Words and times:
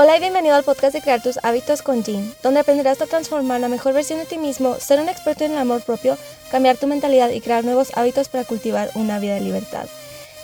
Hola 0.00 0.16
y 0.16 0.20
bienvenido 0.20 0.54
al 0.54 0.62
podcast 0.62 0.94
de 0.94 1.02
Crear 1.02 1.20
tus 1.20 1.40
hábitos 1.42 1.82
con 1.82 2.04
Jean, 2.04 2.32
donde 2.40 2.60
aprenderás 2.60 3.02
a 3.02 3.08
transformar 3.08 3.60
la 3.60 3.66
mejor 3.66 3.94
versión 3.94 4.20
de 4.20 4.26
ti 4.26 4.38
mismo, 4.38 4.76
ser 4.76 5.00
un 5.00 5.08
experto 5.08 5.42
en 5.42 5.50
el 5.50 5.58
amor 5.58 5.82
propio, 5.82 6.16
cambiar 6.52 6.76
tu 6.76 6.86
mentalidad 6.86 7.30
y 7.30 7.40
crear 7.40 7.64
nuevos 7.64 7.90
hábitos 7.96 8.28
para 8.28 8.44
cultivar 8.44 8.92
una 8.94 9.18
vida 9.18 9.34
de 9.34 9.40
libertad. 9.40 9.88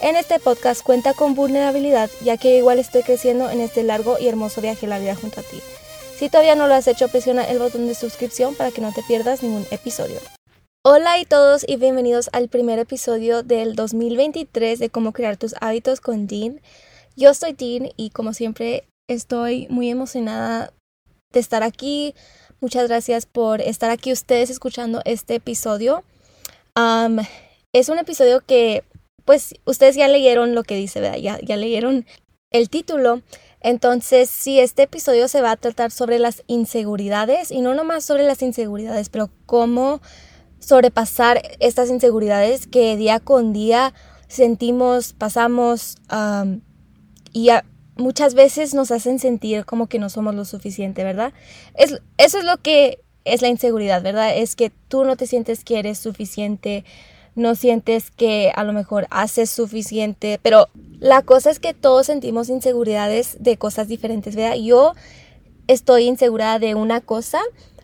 En 0.01 0.17
este 0.17 0.41
podcast 0.41 0.83
cuenta 0.83 1.15
con 1.15 1.37
vulnerabilidad, 1.37 2.11
ya 2.21 2.37
que 2.37 2.57
igual 2.57 2.81
estoy 2.81 3.05
creciendo 3.05 3.49
en 3.49 3.61
este 3.61 3.85
largo 3.85 4.19
y 4.19 4.27
hermoso 4.27 4.61
viaje 4.61 4.87
a 4.87 4.89
la 4.89 4.99
vida 4.99 5.15
junto 5.15 5.39
a 5.39 5.45
ti. 5.45 5.61
Si 6.19 6.29
todavía 6.29 6.57
no 6.57 6.67
lo 6.67 6.75
has 6.75 6.89
hecho, 6.89 7.07
presiona 7.07 7.45
el 7.45 7.61
botón 7.61 7.87
de 7.87 7.95
suscripción 7.95 8.57
para 8.57 8.73
que 8.73 8.81
no 8.81 8.93
te 8.93 9.05
pierdas 9.05 9.45
ningún 9.45 9.69
episodio. 9.71 10.19
Hola 10.83 11.21
y 11.21 11.27
todos 11.27 11.65
y 11.65 11.77
bienvenidos 11.77 12.29
al 12.33 12.49
primer 12.49 12.81
episodio 12.81 13.45
del 13.45 13.77
2023 13.77 14.81
de 14.81 14.91
cómo 14.91 15.13
crear 15.13 15.37
tus 15.37 15.55
hábitos 15.61 16.01
con 16.01 16.27
Dean. 16.27 16.61
Yo 17.15 17.35
soy 17.35 17.53
Dean 17.53 17.91
y 17.97 18.11
como 18.11 18.35
siempre 18.35 18.89
estoy 19.09 19.67
muy 19.71 19.91
emocionada 19.91 20.73
de 21.33 21.41
estar 21.41 21.63
aquí. 21.63 22.15
Muchas 22.61 22.89
gracias 22.89 23.27
por 23.27 23.61
estar 23.61 23.91
aquí 23.91 24.13
ustedes 24.13 24.51
escuchando 24.51 25.03
este 25.05 25.37
episodio. 25.37 26.05
es 27.73 27.89
un 27.89 27.99
episodio 27.99 28.41
que 28.41 28.85
pues 29.25 29.55
ustedes 29.65 29.97
ya 29.97 30.09
leyeron 30.09 30.55
lo 30.55 30.63
que 30.63 30.77
dice, 30.77 31.01
¿verdad? 31.01 31.19
Ya, 31.19 31.57
leyeron 31.57 32.07
el 32.51 32.69
título. 32.69 33.23
Entonces, 33.61 34.29
sí, 34.29 34.61
este 34.61 34.83
episodio 34.83 35.29
se 35.29 35.41
va 35.41 35.53
a 35.53 35.57
tratar 35.57 35.91
sobre 35.91 36.19
las 36.19 36.43
inseguridades 36.47 37.51
y 37.51 37.63
no 37.63 37.75
nomás 37.75 38.05
sobre 38.05 38.25
las 38.25 38.43
inseguridades, 38.43 39.09
pero 39.09 39.31
cómo 39.47 40.03
sobrepasar 40.59 41.41
estas 41.61 41.89
inseguridades 41.89 42.67
que 42.67 42.97
día 42.97 43.21
con 43.21 43.53
día 43.53 43.95
sentimos, 44.29 45.15
pasamos 45.15 45.97
y 47.33 47.49
muchas 47.97 48.35
veces 48.35 48.75
nos 48.75 48.91
hacen 48.91 49.19
sentir 49.19 49.65
como 49.65 49.87
que 49.87 49.99
no 49.99 50.09
somos 50.09 50.35
lo 50.35 50.45
suficiente, 50.45 51.05
¿verdad? 51.05 51.33
Es, 51.75 52.01
eso 52.19 52.39
es 52.39 52.45
lo 52.45 52.59
que 52.59 52.99
es 53.25 53.43
la 53.43 53.49
inseguridad, 53.49 54.03
¿verdad? 54.03 54.37
Es 54.37 54.57
que 54.57 54.71
tú 54.89 55.05
no 55.05 55.17
te 55.17 55.27
sientes 55.27 55.65
que 55.65 55.79
eres 55.79 55.99
suficiente, 55.99 56.85
no 57.35 57.55
sientes 57.55 58.11
que 58.11 58.53
a 58.55 58.65
lo 58.65 58.73
mejor 58.73 59.07
haces 59.11 59.51
suficiente, 59.51 60.39
pero 60.43 60.69
la 61.01 61.23
cosa 61.23 61.51
es 61.51 61.59
que 61.59 61.75
todos 61.75 62.07
sentimos 62.07 62.49
inseguridades 62.49 63.37
de 63.41 63.57
cosas 63.57 63.89
diferentes, 63.89 64.37
¿verdad? 64.37 64.57
Yo 64.57 64.95
estoy 65.67 66.05
insegura 66.05 66.59
de 66.59 66.75
una 66.75 67.01
cosa, 67.01 67.41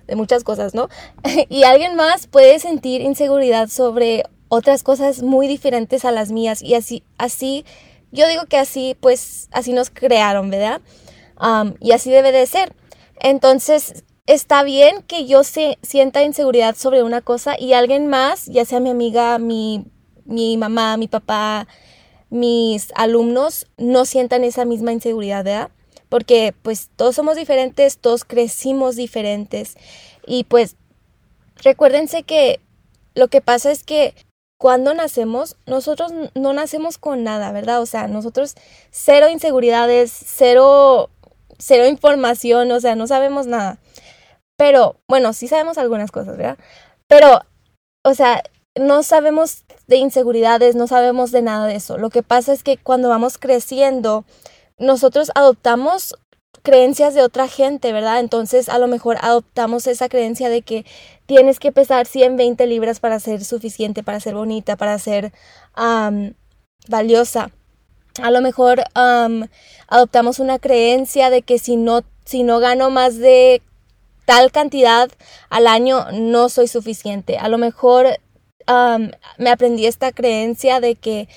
de 0.06 0.16
muchas 0.16 0.44
cosas, 0.44 0.74
¿no? 0.74 0.88
y 1.48 1.64
alguien 1.64 1.96
más 1.96 2.26
puede 2.26 2.58
sentir 2.58 3.00
inseguridad 3.00 3.68
sobre 3.68 4.24
otras 4.48 4.82
cosas 4.82 5.22
muy 5.22 5.46
diferentes 5.46 6.04
a 6.04 6.10
las 6.10 6.32
mías 6.32 6.62
y 6.62 6.74
así, 6.74 7.02
así, 7.18 7.64
yo 8.12 8.26
digo 8.28 8.46
que 8.46 8.56
así, 8.56 8.96
pues, 9.00 9.48
así 9.52 9.72
nos 9.72 9.90
crearon, 9.90 10.50
¿verdad? 10.50 10.80
y 11.80 11.92
así 11.92 12.10
debe 12.10 12.32
de 12.32 12.44
ser. 12.44 12.74
Entonces, 13.18 14.04
está 14.26 14.62
bien 14.62 15.02
que 15.02 15.26
yo 15.26 15.42
se, 15.42 15.78
sienta 15.82 16.22
inseguridad 16.22 16.76
sobre 16.76 17.02
una 17.02 17.22
cosa 17.22 17.58
y 17.58 17.72
alguien 17.72 18.08
más, 18.08 18.44
ya 18.46 18.66
sea 18.66 18.78
mi 18.78 18.90
amiga, 18.90 19.38
mi, 19.38 19.86
mi 20.26 20.58
mamá, 20.58 20.98
mi 20.98 21.08
papá, 21.08 21.66
mis 22.28 22.92
alumnos, 22.94 23.66
no 23.78 24.04
sientan 24.04 24.44
esa 24.44 24.66
misma 24.66 24.92
inseguridad, 24.92 25.44
¿verdad? 25.44 25.70
porque 26.10 26.52
pues 26.60 26.90
todos 26.96 27.14
somos 27.14 27.36
diferentes, 27.36 27.96
todos 27.96 28.24
crecimos 28.24 28.96
diferentes 28.96 29.76
y 30.26 30.44
pues 30.44 30.76
recuérdense 31.56 32.24
que 32.24 32.60
lo 33.14 33.28
que 33.28 33.40
pasa 33.40 33.70
es 33.70 33.84
que 33.84 34.14
cuando 34.60 34.92
nacemos, 34.92 35.56
nosotros 35.64 36.12
no 36.34 36.52
nacemos 36.52 36.98
con 36.98 37.24
nada, 37.24 37.50
¿verdad? 37.50 37.80
O 37.80 37.86
sea, 37.86 38.08
nosotros 38.08 38.56
cero 38.90 39.30
inseguridades, 39.30 40.12
cero, 40.12 41.08
cero 41.58 41.86
información, 41.86 42.70
o 42.70 42.78
sea, 42.78 42.94
no 42.94 43.06
sabemos 43.06 43.46
nada. 43.46 43.78
Pero, 44.58 44.96
bueno, 45.08 45.32
sí 45.32 45.48
sabemos 45.48 45.78
algunas 45.78 46.10
cosas, 46.10 46.36
¿verdad? 46.36 46.58
Pero, 47.08 47.40
o 48.04 48.12
sea, 48.12 48.42
no 48.78 49.02
sabemos 49.02 49.64
de 49.86 49.96
inseguridades, 49.96 50.76
no 50.76 50.86
sabemos 50.86 51.32
de 51.32 51.40
nada 51.40 51.66
de 51.66 51.76
eso. 51.76 51.96
Lo 51.96 52.10
que 52.10 52.22
pasa 52.22 52.52
es 52.52 52.62
que 52.62 52.76
cuando 52.76 53.08
vamos 53.08 53.38
creciendo, 53.38 54.26
nosotros 54.76 55.32
adoptamos 55.34 56.16
creencias 56.62 57.14
de 57.14 57.22
otra 57.22 57.48
gente, 57.48 57.92
¿verdad? 57.92 58.20
Entonces 58.20 58.68
a 58.68 58.78
lo 58.78 58.88
mejor 58.88 59.16
adoptamos 59.22 59.86
esa 59.86 60.10
creencia 60.10 60.50
de 60.50 60.60
que 60.60 60.84
tienes 61.30 61.60
que 61.60 61.70
pesar 61.70 62.08
120 62.08 62.66
libras 62.66 62.98
para 62.98 63.20
ser 63.20 63.44
suficiente, 63.44 64.02
para 64.02 64.18
ser 64.18 64.34
bonita, 64.34 64.74
para 64.74 64.98
ser 64.98 65.32
valiosa. 66.88 67.52
A 68.20 68.32
lo 68.32 68.40
mejor 68.40 68.82
adoptamos 69.86 70.40
una 70.40 70.58
creencia 70.58 71.30
de 71.30 71.42
que 71.42 71.60
si 71.60 71.76
no, 71.76 72.00
si 72.24 72.42
no 72.42 72.58
gano 72.58 72.90
más 72.90 73.16
de 73.16 73.62
tal 74.24 74.50
cantidad 74.50 75.08
al 75.50 75.68
año, 75.68 76.04
no 76.10 76.48
soy 76.48 76.66
suficiente. 76.66 77.38
A 77.38 77.46
lo 77.46 77.58
mejor 77.58 78.08
me 79.38 79.50
aprendí 79.50 79.86
esta 79.86 80.10
creencia 80.10 80.80
de 80.80 80.96
que 80.96 81.28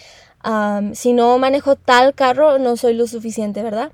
si 0.94 1.14
no 1.14 1.38
manejo 1.38 1.76
tal 1.76 2.16
carro, 2.16 2.58
no 2.58 2.78
soy 2.78 2.96
lo 2.96 3.06
suficiente, 3.06 3.62
¿verdad? 3.62 3.92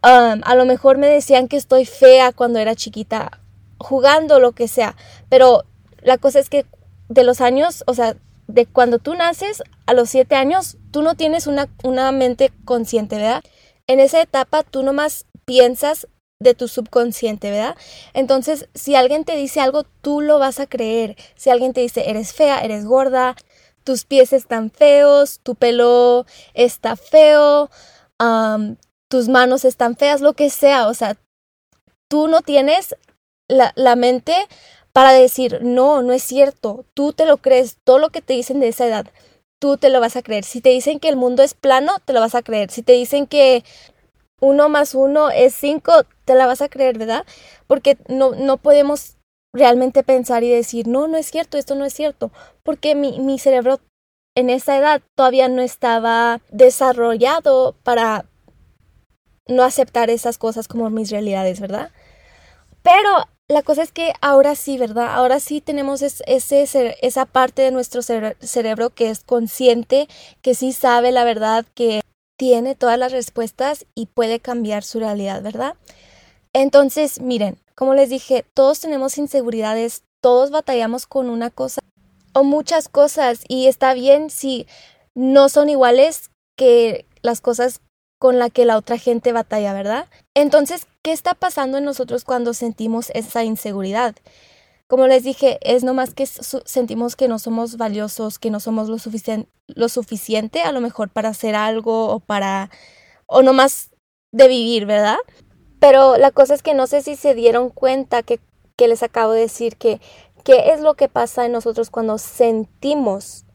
a 0.00 0.54
lo 0.54 0.64
mejor 0.64 0.96
me 0.96 1.08
decían 1.08 1.48
que 1.48 1.58
estoy 1.58 1.84
fea 1.84 2.32
cuando 2.32 2.60
era 2.60 2.74
chiquita, 2.74 3.41
jugando, 3.82 4.40
lo 4.40 4.52
que 4.52 4.68
sea, 4.68 4.96
pero 5.28 5.64
la 6.02 6.18
cosa 6.18 6.38
es 6.38 6.48
que 6.48 6.66
de 7.08 7.24
los 7.24 7.40
años, 7.40 7.84
o 7.86 7.94
sea, 7.94 8.16
de 8.46 8.66
cuando 8.66 8.98
tú 8.98 9.14
naces 9.14 9.62
a 9.86 9.94
los 9.94 10.10
siete 10.10 10.34
años, 10.34 10.76
tú 10.90 11.02
no 11.02 11.14
tienes 11.14 11.46
una, 11.46 11.68
una 11.84 12.12
mente 12.12 12.52
consciente, 12.64 13.16
¿verdad? 13.16 13.42
En 13.86 14.00
esa 14.00 14.20
etapa 14.20 14.62
tú 14.62 14.82
nomás 14.82 15.26
piensas 15.44 16.06
de 16.40 16.54
tu 16.54 16.68
subconsciente, 16.68 17.50
¿verdad? 17.50 17.76
Entonces, 18.14 18.68
si 18.74 18.94
alguien 18.94 19.24
te 19.24 19.36
dice 19.36 19.60
algo, 19.60 19.84
tú 20.02 20.20
lo 20.20 20.38
vas 20.38 20.60
a 20.60 20.66
creer. 20.66 21.16
Si 21.36 21.50
alguien 21.50 21.72
te 21.72 21.80
dice, 21.80 22.10
eres 22.10 22.32
fea, 22.32 22.60
eres 22.62 22.84
gorda, 22.84 23.36
tus 23.84 24.04
pies 24.04 24.32
están 24.32 24.70
feos, 24.70 25.40
tu 25.42 25.54
pelo 25.54 26.26
está 26.54 26.96
feo, 26.96 27.70
tus 29.08 29.28
manos 29.28 29.64
están 29.64 29.96
feas, 29.96 30.20
lo 30.20 30.34
que 30.34 30.50
sea, 30.50 30.88
o 30.88 30.94
sea, 30.94 31.16
tú 32.08 32.28
no 32.28 32.42
tienes 32.42 32.96
la, 33.48 33.72
la 33.76 33.96
mente 33.96 34.34
para 34.92 35.12
decir, 35.12 35.60
no, 35.62 36.02
no 36.02 36.12
es 36.12 36.22
cierto, 36.22 36.84
tú 36.94 37.12
te 37.12 37.24
lo 37.26 37.38
crees, 37.38 37.78
todo 37.84 37.98
lo 37.98 38.10
que 38.10 38.20
te 38.20 38.34
dicen 38.34 38.60
de 38.60 38.68
esa 38.68 38.86
edad, 38.86 39.06
tú 39.58 39.76
te 39.76 39.88
lo 39.88 40.00
vas 40.00 40.16
a 40.16 40.22
creer. 40.22 40.44
Si 40.44 40.60
te 40.60 40.70
dicen 40.70 41.00
que 41.00 41.08
el 41.08 41.16
mundo 41.16 41.42
es 41.42 41.54
plano, 41.54 41.92
te 42.04 42.12
lo 42.12 42.20
vas 42.20 42.34
a 42.34 42.42
creer. 42.42 42.70
Si 42.70 42.82
te 42.82 42.92
dicen 42.92 43.26
que 43.26 43.64
uno 44.40 44.68
más 44.68 44.94
uno 44.94 45.30
es 45.30 45.54
cinco, 45.54 45.92
te 46.24 46.34
la 46.34 46.46
vas 46.46 46.62
a 46.62 46.68
creer, 46.68 46.98
¿verdad? 46.98 47.24
Porque 47.66 47.96
no, 48.08 48.32
no 48.34 48.56
podemos 48.56 49.16
realmente 49.54 50.02
pensar 50.02 50.42
y 50.42 50.50
decir, 50.50 50.88
no, 50.88 51.06
no 51.08 51.16
es 51.16 51.26
cierto, 51.26 51.58
esto 51.58 51.74
no 51.74 51.84
es 51.84 51.94
cierto, 51.94 52.32
porque 52.62 52.94
mi, 52.94 53.20
mi 53.20 53.38
cerebro 53.38 53.80
en 54.34 54.50
esa 54.50 54.76
edad 54.78 55.02
todavía 55.14 55.48
no 55.48 55.62
estaba 55.62 56.40
desarrollado 56.50 57.76
para 57.82 58.24
no 59.46 59.62
aceptar 59.62 60.10
esas 60.10 60.38
cosas 60.38 60.68
como 60.68 60.88
mis 60.90 61.10
realidades, 61.10 61.60
¿verdad? 61.60 61.90
Pero 62.82 63.26
la 63.48 63.62
cosa 63.62 63.82
es 63.82 63.92
que 63.92 64.12
ahora 64.20 64.54
sí, 64.54 64.78
¿verdad? 64.78 65.14
Ahora 65.14 65.40
sí 65.40 65.60
tenemos 65.60 66.02
ese, 66.02 66.96
esa 67.00 67.26
parte 67.26 67.62
de 67.62 67.70
nuestro 67.70 68.02
cerebro 68.02 68.90
que 68.90 69.10
es 69.10 69.24
consciente, 69.24 70.08
que 70.40 70.54
sí 70.54 70.72
sabe 70.72 71.12
la 71.12 71.24
verdad, 71.24 71.66
que 71.74 72.00
tiene 72.38 72.74
todas 72.74 72.98
las 72.98 73.12
respuestas 73.12 73.86
y 73.94 74.06
puede 74.06 74.40
cambiar 74.40 74.82
su 74.82 74.98
realidad, 74.98 75.42
¿verdad? 75.42 75.76
Entonces, 76.52 77.20
miren, 77.20 77.58
como 77.74 77.94
les 77.94 78.10
dije, 78.10 78.44
todos 78.54 78.80
tenemos 78.80 79.18
inseguridades, 79.18 80.02
todos 80.20 80.50
batallamos 80.50 81.06
con 81.06 81.30
una 81.30 81.50
cosa 81.50 81.80
o 82.34 82.44
muchas 82.44 82.88
cosas 82.88 83.44
y 83.48 83.66
está 83.66 83.94
bien 83.94 84.30
si 84.30 84.66
no 85.14 85.48
son 85.48 85.68
iguales 85.68 86.30
que 86.56 87.06
las 87.22 87.40
cosas 87.40 87.80
con 88.22 88.38
las 88.38 88.52
que 88.52 88.64
la 88.64 88.76
otra 88.76 88.98
gente 88.98 89.32
batalla, 89.32 89.72
¿verdad? 89.72 90.06
Entonces, 90.34 90.86
¿qué 91.02 91.10
está 91.10 91.34
pasando 91.34 91.78
en 91.78 91.84
nosotros 91.84 92.22
cuando 92.22 92.54
sentimos 92.54 93.10
esa 93.14 93.42
inseguridad? 93.42 94.14
Como 94.86 95.08
les 95.08 95.24
dije, 95.24 95.58
es 95.60 95.82
nomás 95.82 96.14
que 96.14 96.26
sentimos 96.26 97.16
que 97.16 97.26
no 97.26 97.40
somos 97.40 97.78
valiosos, 97.78 98.38
que 98.38 98.52
no 98.52 98.60
somos 98.60 98.88
lo, 98.88 98.98
lo 99.66 99.88
suficiente 99.88 100.62
a 100.62 100.70
lo 100.70 100.80
mejor 100.80 101.08
para 101.08 101.30
hacer 101.30 101.56
algo 101.56 102.10
o 102.10 102.20
para, 102.20 102.70
o 103.26 103.42
nomás 103.42 103.90
de 104.30 104.46
vivir, 104.46 104.86
¿verdad? 104.86 105.18
Pero 105.80 106.16
la 106.16 106.30
cosa 106.30 106.54
es 106.54 106.62
que 106.62 106.74
no 106.74 106.86
sé 106.86 107.02
si 107.02 107.16
se 107.16 107.34
dieron 107.34 107.70
cuenta 107.70 108.22
que, 108.22 108.38
que 108.76 108.86
les 108.86 109.02
acabo 109.02 109.32
de 109.32 109.40
decir 109.40 109.76
que 109.76 110.00
qué 110.44 110.70
es 110.72 110.80
lo 110.80 110.94
que 110.94 111.08
pasa 111.08 111.44
en 111.44 111.50
nosotros 111.50 111.90
cuando 111.90 112.18
sentimos 112.18 113.46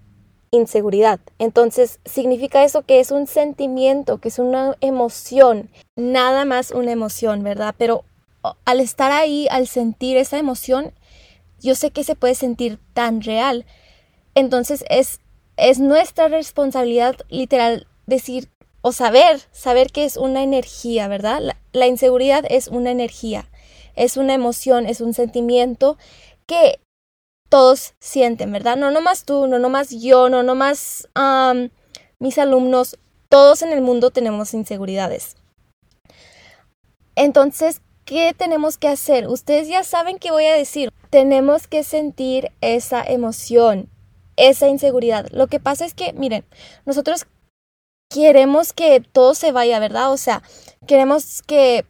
inseguridad. 0.52 1.20
Entonces, 1.40 2.00
significa 2.06 2.64
eso 2.64 2.84
que 2.84 3.00
es 3.00 3.12
un 3.12 3.28
sentimiento, 3.28 4.20
que 4.20 4.30
es 4.30 4.40
una 4.40 4.76
emoción, 4.82 5.70
nada 5.96 6.46
más 6.46 6.72
una 6.72 6.92
emoción, 6.92 7.44
¿verdad? 7.44 7.76
Pero 7.78 8.06
al 8.66 8.80
estar 8.80 9.12
ahí, 9.12 9.48
al 9.50 9.68
sentir 9.68 10.18
esa 10.18 10.38
emoción, 10.38 10.94
yo 11.60 11.76
sé 11.76 11.92
que 11.92 12.04
se 12.04 12.16
puede 12.16 12.36
sentir 12.36 12.80
tan 12.94 13.22
real. 13.22 13.66
Entonces, 14.36 14.86
es, 14.90 15.20
es 15.58 15.80
nuestra 15.80 16.28
responsabilidad 16.28 17.16
literal 17.30 17.88
decir, 18.06 18.50
o 18.82 18.92
saber, 18.92 19.42
saber 19.52 19.92
que 19.92 20.06
es 20.06 20.18
una 20.18 20.44
energía, 20.44 21.08
¿verdad? 21.08 21.42
La, 21.74 21.88
inseguridad 21.88 22.46
es 22.50 22.68
una 22.68 22.92
energía, 22.92 23.50
es 23.96 24.16
una 24.16 24.34
emoción, 24.34 24.86
es 24.86 25.02
un 25.02 25.14
sentimiento 25.14 25.98
que 26.46 26.80
todos 27.50 27.94
sienten, 28.00 28.52
¿verdad? 28.52 28.78
No 28.78 28.92
nomás 28.92 29.24
tú, 29.24 29.48
no 29.48 29.60
nomás 29.60 29.90
yo, 29.90 30.30
no 30.30 30.44
nomás 30.44 31.08
mis 32.20 32.38
alumnos, 32.38 32.98
todos 33.30 33.62
en 33.62 33.74
el 33.74 33.82
mundo 33.82 34.12
tenemos 34.12 34.54
inseguridades. 34.54 35.36
Entonces, 37.16 37.82
¿qué 38.06 38.34
tenemos 38.38 38.78
que 38.78 38.88
hacer? 38.88 39.28
Ustedes 39.28 39.68
ya 39.68 39.84
saben 39.84 40.20
qué 40.20 40.32
voy 40.32 40.46
a 40.46 40.56
decir. 40.56 40.92
Tenemos 41.10 41.68
que 41.68 41.84
sentir 41.84 42.52
esa 42.62 43.04
emoción, 43.04 43.90
esa 44.36 44.68
inseguridad. 44.68 45.28
Lo 45.32 45.48
que 45.48 45.60
pasa 45.60 45.86
es 45.86 45.94
que, 45.94 46.14
miren, 46.14 46.46
nosotros 46.86 47.26
queremos 48.10 48.72
que 48.72 49.02
todo 49.02 49.34
se 49.34 49.52
vaya, 49.52 49.80
¿verdad? 49.80 50.12
O 50.12 50.18
sea, 50.18 50.44
queremos 50.86 51.42
que 51.42 51.86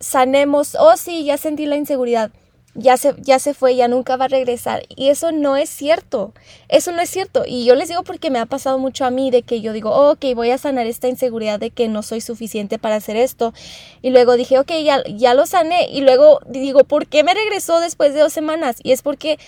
sanemos, 0.00 0.76
oh 0.78 0.96
sí, 0.96 1.24
ya 1.24 1.36
sentí 1.36 1.66
la 1.66 1.76
inseguridad, 1.76 2.32
ya 2.74 2.96
se, 2.96 3.14
ya 3.18 3.38
se 3.38 3.54
fue, 3.54 3.76
ya 3.76 3.88
nunca 3.88 4.16
va 4.16 4.26
a 4.26 4.28
regresar. 4.28 4.82
Y 4.88 5.08
eso 5.08 5.32
no 5.32 5.56
es 5.56 5.70
cierto, 5.70 6.34
eso 6.68 6.92
no 6.92 7.00
es 7.00 7.10
cierto. 7.10 7.44
Y 7.46 7.64
yo 7.64 7.74
les 7.74 7.88
digo 7.88 8.02
porque 8.02 8.30
me 8.30 8.38
ha 8.38 8.46
pasado 8.46 8.78
mucho 8.78 9.04
a 9.04 9.10
mí 9.10 9.30
de 9.30 9.42
que 9.42 9.60
yo 9.60 9.72
digo, 9.72 9.90
oh, 9.90 10.12
ok, 10.12 10.24
voy 10.34 10.50
a 10.50 10.58
sanar 10.58 10.86
esta 10.86 11.08
inseguridad 11.08 11.60
de 11.60 11.70
que 11.70 11.88
no 11.88 12.02
soy 12.02 12.20
suficiente 12.20 12.78
para 12.78 12.96
hacer 12.96 13.16
esto. 13.16 13.54
Y 14.02 14.10
luego 14.10 14.36
dije, 14.36 14.58
ok, 14.58 14.72
ya, 14.84 15.02
ya 15.04 15.34
lo 15.34 15.46
sané. 15.46 15.88
Y 15.90 16.00
luego 16.00 16.40
digo, 16.46 16.84
¿por 16.84 17.06
qué 17.06 17.22
me 17.24 17.34
regresó 17.34 17.80
después 17.80 18.14
de 18.14 18.20
dos 18.20 18.32
semanas? 18.32 18.76
Y 18.82 18.92
es 18.92 19.02
porque 19.02 19.38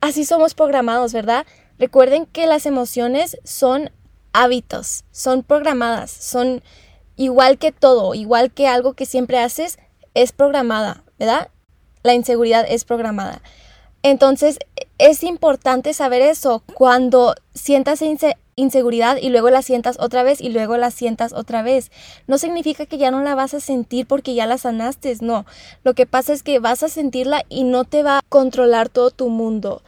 así 0.00 0.24
somos 0.24 0.54
programados, 0.54 1.12
¿verdad? 1.12 1.46
Recuerden 1.78 2.26
que 2.26 2.46
las 2.46 2.66
emociones 2.66 3.38
son 3.44 3.90
hábitos, 4.32 5.04
son 5.10 5.42
programadas, 5.42 6.10
son 6.10 6.62
igual 7.16 7.58
que 7.58 7.72
todo, 7.72 8.14
igual 8.14 8.52
que 8.52 8.66
algo 8.66 8.94
que 8.94 9.06
siempre 9.06 9.38
haces, 9.38 9.78
es 10.14 10.32
programada, 10.32 11.04
¿verdad? 11.18 11.50
La 12.08 12.14
inseguridad 12.14 12.64
es 12.66 12.86
programada. 12.86 13.42
Entonces, 14.02 14.58
es 14.96 15.22
importante 15.22 15.92
saber 15.92 16.22
eso. 16.22 16.62
Cuando 16.72 17.34
sientas 17.52 18.02
inseguridad 18.56 19.18
y 19.20 19.28
luego 19.28 19.50
la 19.50 19.60
sientas 19.60 19.98
otra 20.00 20.22
vez 20.22 20.40
y 20.40 20.48
luego 20.48 20.78
la 20.78 20.90
sientas 20.90 21.34
otra 21.34 21.60
vez, 21.60 21.90
no 22.26 22.38
significa 22.38 22.86
que 22.86 22.96
ya 22.96 23.10
no 23.10 23.20
la 23.20 23.34
vas 23.34 23.52
a 23.52 23.60
sentir 23.60 24.06
porque 24.06 24.34
ya 24.34 24.46
la 24.46 24.56
sanaste, 24.56 25.14
no. 25.20 25.44
Lo 25.84 25.92
que 25.92 26.06
pasa 26.06 26.32
es 26.32 26.42
que 26.42 26.60
vas 26.60 26.82
a 26.82 26.88
sentirla 26.88 27.44
y 27.50 27.64
no 27.64 27.84
te 27.84 28.02
va 28.02 28.16
a 28.16 28.22
controlar 28.30 28.88
todo 28.88 29.10
tu 29.10 29.28
mundo 29.28 29.82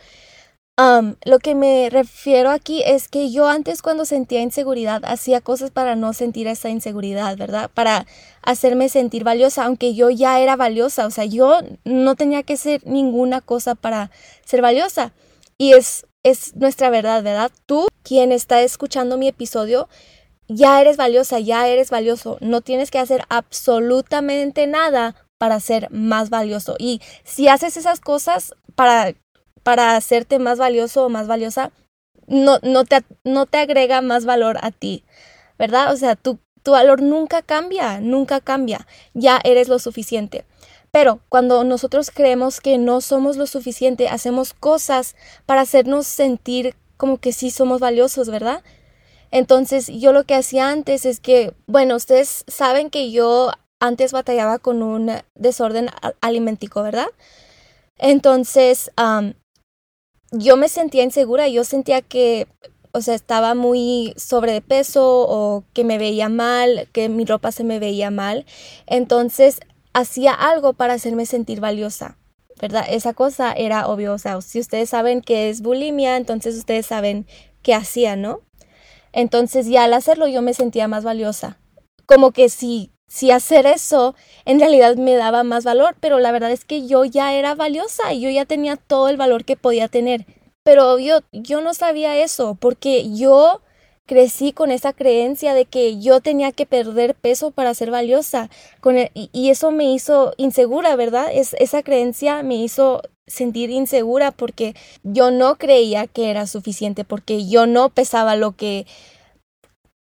lo 1.24 1.38
que 1.40 1.54
me 1.54 1.90
refiero 1.90 2.50
aquí 2.50 2.82
es 2.86 3.08
que 3.08 3.30
yo 3.30 3.48
antes 3.48 3.82
cuando 3.82 4.04
sentía 4.04 4.40
inseguridad 4.40 5.02
hacía 5.04 5.40
cosas 5.40 5.70
para 5.70 5.96
no 5.96 6.12
sentir 6.12 6.46
esa 6.46 6.68
inseguridad, 6.68 7.36
¿verdad? 7.36 7.70
Para 7.74 8.06
hacerme 8.42 8.88
sentir 8.88 9.24
valiosa, 9.24 9.64
aunque 9.64 9.94
yo 9.94 10.10
ya 10.10 10.40
era 10.40 10.56
valiosa, 10.56 11.06
o 11.06 11.10
sea, 11.10 11.24
yo 11.24 11.60
no 11.84 12.14
tenía 12.14 12.42
que 12.44 12.56
ser 12.56 12.86
ninguna 12.86 13.40
cosa 13.40 13.74
para 13.74 14.10
ser 14.44 14.62
valiosa. 14.62 15.12
Y 15.58 15.72
es, 15.72 16.06
es 16.22 16.56
nuestra 16.56 16.88
verdad, 16.88 17.22
¿verdad? 17.22 17.50
Tú, 17.66 17.88
quien 18.02 18.32
está 18.32 18.62
escuchando 18.62 19.18
mi 19.18 19.28
episodio, 19.28 19.88
ya 20.48 20.80
eres 20.80 20.96
valiosa, 20.96 21.40
ya 21.40 21.68
eres 21.68 21.90
valioso. 21.90 22.38
No 22.40 22.60
tienes 22.60 22.90
que 22.90 22.98
hacer 22.98 23.24
absolutamente 23.28 24.66
nada 24.66 25.14
para 25.36 25.60
ser 25.60 25.90
más 25.90 26.30
valioso. 26.30 26.76
Y 26.78 27.00
si 27.24 27.48
haces 27.48 27.76
esas 27.76 28.00
cosas 28.00 28.54
para 28.74 29.14
para 29.62 29.96
hacerte 29.96 30.38
más 30.38 30.58
valioso 30.58 31.04
o 31.04 31.08
más 31.08 31.26
valiosa, 31.26 31.70
no, 32.26 32.58
no, 32.62 32.84
te, 32.84 33.02
no 33.24 33.46
te 33.46 33.58
agrega 33.58 34.00
más 34.00 34.24
valor 34.24 34.58
a 34.62 34.70
ti, 34.70 35.04
¿verdad? 35.58 35.92
O 35.92 35.96
sea, 35.96 36.16
tu, 36.16 36.38
tu 36.62 36.72
valor 36.72 37.02
nunca 37.02 37.42
cambia, 37.42 38.00
nunca 38.00 38.40
cambia, 38.40 38.86
ya 39.14 39.40
eres 39.44 39.68
lo 39.68 39.78
suficiente. 39.78 40.44
Pero 40.90 41.20
cuando 41.28 41.62
nosotros 41.64 42.10
creemos 42.10 42.60
que 42.60 42.78
no 42.78 43.00
somos 43.00 43.36
lo 43.36 43.46
suficiente, 43.46 44.08
hacemos 44.08 44.54
cosas 44.54 45.14
para 45.46 45.60
hacernos 45.60 46.06
sentir 46.06 46.74
como 46.96 47.18
que 47.18 47.32
sí 47.32 47.50
somos 47.50 47.80
valiosos, 47.80 48.28
¿verdad? 48.28 48.62
Entonces 49.30 49.86
yo 49.86 50.12
lo 50.12 50.24
que 50.24 50.34
hacía 50.34 50.70
antes 50.70 51.06
es 51.06 51.20
que, 51.20 51.54
bueno, 51.66 51.96
ustedes 51.96 52.44
saben 52.48 52.90
que 52.90 53.12
yo 53.12 53.52
antes 53.80 54.12
batallaba 54.12 54.58
con 54.58 54.82
un 54.82 55.12
desorden 55.34 55.88
alimentico, 56.20 56.82
¿verdad? 56.82 57.06
Entonces, 57.96 58.90
yo 60.30 60.56
me 60.56 60.68
sentía 60.68 61.02
insegura, 61.02 61.48
yo 61.48 61.64
sentía 61.64 62.02
que, 62.02 62.46
o 62.92 63.00
sea, 63.00 63.14
estaba 63.14 63.54
muy 63.54 64.14
sobre 64.16 64.52
de 64.52 64.62
peso 64.62 65.26
o 65.28 65.64
que 65.72 65.84
me 65.84 65.98
veía 65.98 66.28
mal, 66.28 66.88
que 66.92 67.08
mi 67.08 67.24
ropa 67.24 67.52
se 67.52 67.64
me 67.64 67.78
veía 67.78 68.10
mal. 68.10 68.46
Entonces 68.86 69.60
hacía 69.92 70.32
algo 70.32 70.72
para 70.72 70.94
hacerme 70.94 71.26
sentir 71.26 71.60
valiosa. 71.60 72.16
¿Verdad? 72.60 72.84
Esa 72.90 73.14
cosa 73.14 73.52
era 73.54 73.86
obvio, 73.86 74.12
o 74.12 74.18
sea, 74.18 74.38
si 74.42 74.60
ustedes 74.60 74.90
saben 74.90 75.22
que 75.22 75.48
es 75.48 75.62
bulimia, 75.62 76.18
entonces 76.18 76.56
ustedes 76.56 76.84
saben 76.84 77.26
qué 77.62 77.72
hacía, 77.72 78.16
¿no? 78.16 78.42
Entonces 79.12 79.66
ya 79.66 79.84
al 79.84 79.94
hacerlo 79.94 80.28
yo 80.28 80.42
me 80.42 80.52
sentía 80.52 80.86
más 80.86 81.02
valiosa. 81.02 81.58
Como 82.04 82.32
que 82.32 82.50
si 82.50 82.92
si 83.10 83.32
hacer 83.32 83.66
eso 83.66 84.14
en 84.44 84.60
realidad 84.60 84.94
me 84.96 85.16
daba 85.16 85.42
más 85.42 85.64
valor, 85.64 85.96
pero 85.98 86.20
la 86.20 86.30
verdad 86.30 86.52
es 86.52 86.64
que 86.64 86.86
yo 86.86 87.04
ya 87.04 87.34
era 87.34 87.56
valiosa 87.56 88.12
y 88.12 88.20
yo 88.20 88.30
ya 88.30 88.44
tenía 88.44 88.76
todo 88.76 89.08
el 89.08 89.16
valor 89.16 89.44
que 89.44 89.56
podía 89.56 89.88
tener. 89.88 90.26
Pero 90.62 90.98
yo, 91.00 91.20
no 91.60 91.74
sabía 91.74 92.16
eso 92.16 92.56
porque 92.60 93.10
yo 93.12 93.62
crecí 94.06 94.52
con 94.52 94.70
esa 94.70 94.92
creencia 94.92 95.54
de 95.54 95.64
que 95.64 96.00
yo 96.00 96.20
tenía 96.20 96.52
que 96.52 96.66
perder 96.66 97.16
peso 97.16 97.50
para 97.50 97.74
ser 97.74 97.90
valiosa 97.90 98.48
con 98.80 98.96
y, 99.14 99.50
eso 99.50 99.72
me 99.72 99.92
hizo 99.92 100.32
insegura, 100.36 100.94
¿verdad? 100.94 101.30
Es, 101.32 101.54
esa 101.58 101.82
creencia 101.82 102.44
me 102.44 102.56
hizo 102.56 103.02
sentir 103.26 103.70
insegura 103.70 104.30
porque 104.30 104.74
yo 105.02 105.32
no 105.32 105.56
creía 105.56 106.06
que 106.06 106.30
era 106.30 106.46
suficiente, 106.46 107.04
porque 107.04 107.48
yo 107.48 107.66
no 107.66 107.88
pesaba 107.88 108.36
lo 108.36 108.52
que 108.52 108.86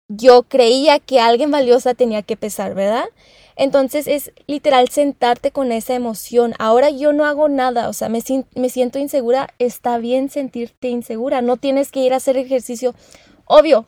yo 0.09 0.43
creía 0.43 0.99
que 0.99 1.21
alguien 1.21 1.51
valiosa 1.51 1.95
tenía 1.95 2.23
que 2.23 2.37
pesar, 2.37 2.75
¿verdad? 2.75 3.05
Entonces 3.57 4.07
es 4.07 4.33
literal 4.47 4.89
sentarte 4.89 5.51
con 5.51 5.73
esa 5.73 5.95
emoción. 5.95 6.55
Ahora 6.59 6.91
yo 6.91 7.13
no 7.13 7.25
hago 7.25 7.49
nada, 7.49 7.89
o 7.89 7.93
sea, 7.93 8.09
me, 8.09 8.21
siento 8.21 8.99
insegura. 8.99 9.53
Está 9.59 9.99
bien 9.99 10.31
sentirte 10.31 10.89
insegura. 10.89 11.43
No 11.43 11.57
tienes 11.57 11.91
que 11.91 12.01
ir 12.01 12.15
a 12.15 12.19
hacer 12.19 12.37
ejercicio. 12.37 12.95
Obvio, 13.47 13.87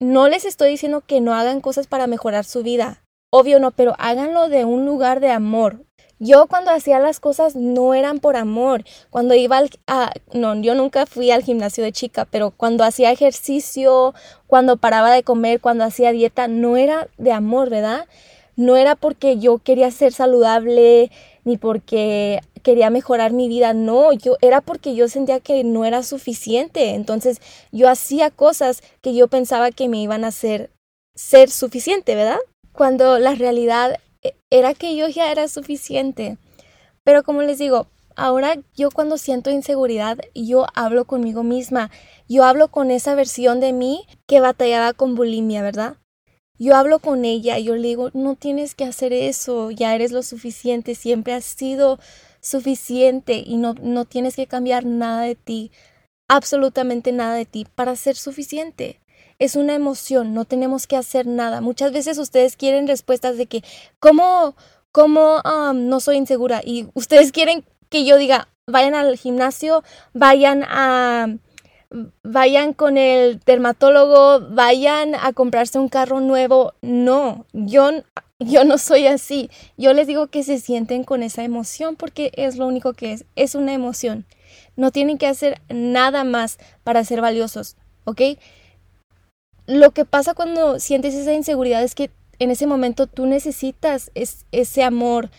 no 0.00 0.28
les 0.28 0.44
estoy 0.44 0.70
diciendo 0.70 1.02
que 1.06 1.20
no 1.20 1.32
hagan 1.32 1.60
cosas 1.60 1.86
para 1.86 2.08
mejorar 2.08 2.44
su 2.44 2.62
vida. 2.62 3.04
Obvio 3.30 3.60
no, 3.60 3.70
pero 3.70 3.94
háganlo 3.98 4.48
de 4.48 4.64
un 4.64 4.84
lugar 4.84 5.20
de 5.20 5.30
amor. 5.30 5.84
Yo 6.18 6.46
cuando 6.46 6.70
hacía 6.70 6.98
las 7.00 7.20
cosas 7.20 7.56
no 7.56 7.94
eran 7.94 8.20
por 8.20 8.36
amor. 8.36 8.84
Cuando 9.10 9.34
iba 9.34 9.58
al... 9.58 9.70
No, 10.32 10.54
yo 10.60 10.74
nunca 10.74 11.06
fui 11.06 11.30
al 11.30 11.42
gimnasio 11.42 11.84
de 11.84 11.92
chica, 11.92 12.24
pero 12.24 12.50
cuando 12.50 12.84
hacía 12.84 13.10
ejercicio, 13.10 14.14
cuando 14.46 14.76
paraba 14.76 15.12
de 15.12 15.22
comer, 15.22 15.60
cuando 15.60 15.84
hacía 15.84 16.12
dieta, 16.12 16.48
no 16.48 16.76
era 16.76 17.08
de 17.18 17.32
amor, 17.32 17.70
¿verdad? 17.70 18.06
No 18.56 18.76
era 18.76 18.94
porque 18.94 19.38
yo 19.38 19.58
quería 19.58 19.90
ser 19.90 20.12
saludable 20.12 21.10
ni 21.44 21.58
porque 21.58 22.40
quería 22.62 22.88
mejorar 22.88 23.32
mi 23.32 23.48
vida, 23.48 23.74
no, 23.74 24.12
yo 24.12 24.36
era 24.40 24.62
porque 24.62 24.94
yo 24.94 25.08
sentía 25.08 25.40
que 25.40 25.62
no 25.64 25.84
era 25.84 26.02
suficiente. 26.02 26.90
Entonces 26.94 27.40
yo 27.72 27.88
hacía 27.88 28.30
cosas 28.30 28.82
que 29.02 29.14
yo 29.14 29.28
pensaba 29.28 29.70
que 29.70 29.88
me 29.88 30.00
iban 30.00 30.24
a 30.24 30.28
hacer 30.28 30.70
ser 31.14 31.50
suficiente, 31.50 32.14
¿verdad? 32.14 32.38
Cuando 32.72 33.18
la 33.18 33.34
realidad 33.34 33.98
era 34.50 34.74
que 34.74 34.96
yo 34.96 35.08
ya 35.08 35.30
era 35.30 35.48
suficiente. 35.48 36.38
Pero 37.04 37.22
como 37.22 37.42
les 37.42 37.58
digo, 37.58 37.86
ahora 38.16 38.56
yo 38.76 38.90
cuando 38.90 39.18
siento 39.18 39.50
inseguridad, 39.50 40.18
yo 40.34 40.66
hablo 40.74 41.04
conmigo 41.04 41.42
misma. 41.42 41.90
Yo 42.28 42.44
hablo 42.44 42.68
con 42.68 42.90
esa 42.90 43.14
versión 43.14 43.60
de 43.60 43.72
mí 43.72 44.06
que 44.26 44.40
batallaba 44.40 44.92
con 44.92 45.14
bulimia, 45.14 45.62
¿verdad? 45.62 45.96
Yo 46.56 46.76
hablo 46.76 47.00
con 47.00 47.24
ella 47.24 47.58
yo 47.58 47.74
le 47.74 47.88
digo, 47.88 48.10
no 48.14 48.36
tienes 48.36 48.76
que 48.76 48.84
hacer 48.84 49.12
eso, 49.12 49.72
ya 49.72 49.94
eres 49.94 50.12
lo 50.12 50.22
suficiente, 50.22 50.94
siempre 50.94 51.34
has 51.34 51.44
sido 51.44 51.98
suficiente 52.40 53.42
y 53.44 53.56
no, 53.56 53.74
no 53.82 54.04
tienes 54.04 54.36
que 54.36 54.46
cambiar 54.46 54.84
nada 54.84 55.22
de 55.22 55.34
ti, 55.34 55.72
absolutamente 56.28 57.10
nada 57.10 57.34
de 57.34 57.44
ti 57.44 57.66
para 57.74 57.96
ser 57.96 58.14
suficiente 58.14 59.00
es 59.44 59.56
una 59.56 59.74
emoción, 59.74 60.34
no 60.34 60.44
tenemos 60.44 60.86
que 60.86 60.96
hacer 60.96 61.26
nada. 61.26 61.60
Muchas 61.60 61.92
veces 61.92 62.18
ustedes 62.18 62.56
quieren 62.56 62.86
respuestas 62.86 63.36
de 63.36 63.46
que, 63.46 63.62
¿cómo, 64.00 64.56
cómo 64.92 65.42
no 65.74 66.00
soy 66.00 66.16
insegura? 66.16 66.60
Y 66.64 66.88
ustedes 66.94 67.32
quieren 67.32 67.64
que 67.88 68.04
yo 68.04 68.16
diga, 68.16 68.48
vayan 68.66 68.94
al 68.94 69.16
gimnasio, 69.16 69.84
vayan 70.12 70.64
a 70.64 71.28
vayan 72.22 72.72
con 72.72 72.96
el 72.96 73.40
dermatólogo, 73.40 74.40
vayan 74.50 75.14
a 75.14 75.32
comprarse 75.32 75.78
un 75.78 75.88
carro 75.88 76.20
nuevo. 76.20 76.74
No, 76.82 77.46
yo, 77.52 77.90
yo 78.38 78.64
no 78.64 78.78
soy 78.78 79.06
así. 79.06 79.50
Yo 79.76 79.92
les 79.92 80.06
digo 80.06 80.26
que 80.28 80.42
se 80.42 80.58
sienten 80.58 81.04
con 81.04 81.22
esa 81.22 81.44
emoción 81.44 81.96
porque 81.96 82.32
es 82.34 82.56
lo 82.56 82.66
único 82.66 82.94
que 82.94 83.12
es. 83.12 83.24
Es 83.36 83.54
una 83.54 83.72
emoción. 83.72 84.26
No 84.76 84.90
tienen 84.90 85.18
que 85.18 85.26
hacer 85.26 85.60
nada 85.68 86.24
más 86.24 86.58
para 86.82 87.04
ser 87.04 87.20
valiosos, 87.20 87.76
¿ok? 88.04 88.20
Lo 89.66 89.90
que 89.92 90.04
pasa 90.04 90.34
cuando 90.34 90.78
sientes 90.78 91.14
esa 91.14 91.32
inseguridad 91.32 91.82
es 91.82 91.94
que 91.94 92.10
en 92.38 92.50
ese 92.50 92.66
momento 92.66 93.06
tú 93.06 93.26
necesitas 93.26 94.10
ese 94.14 94.82
amor, 94.82 95.30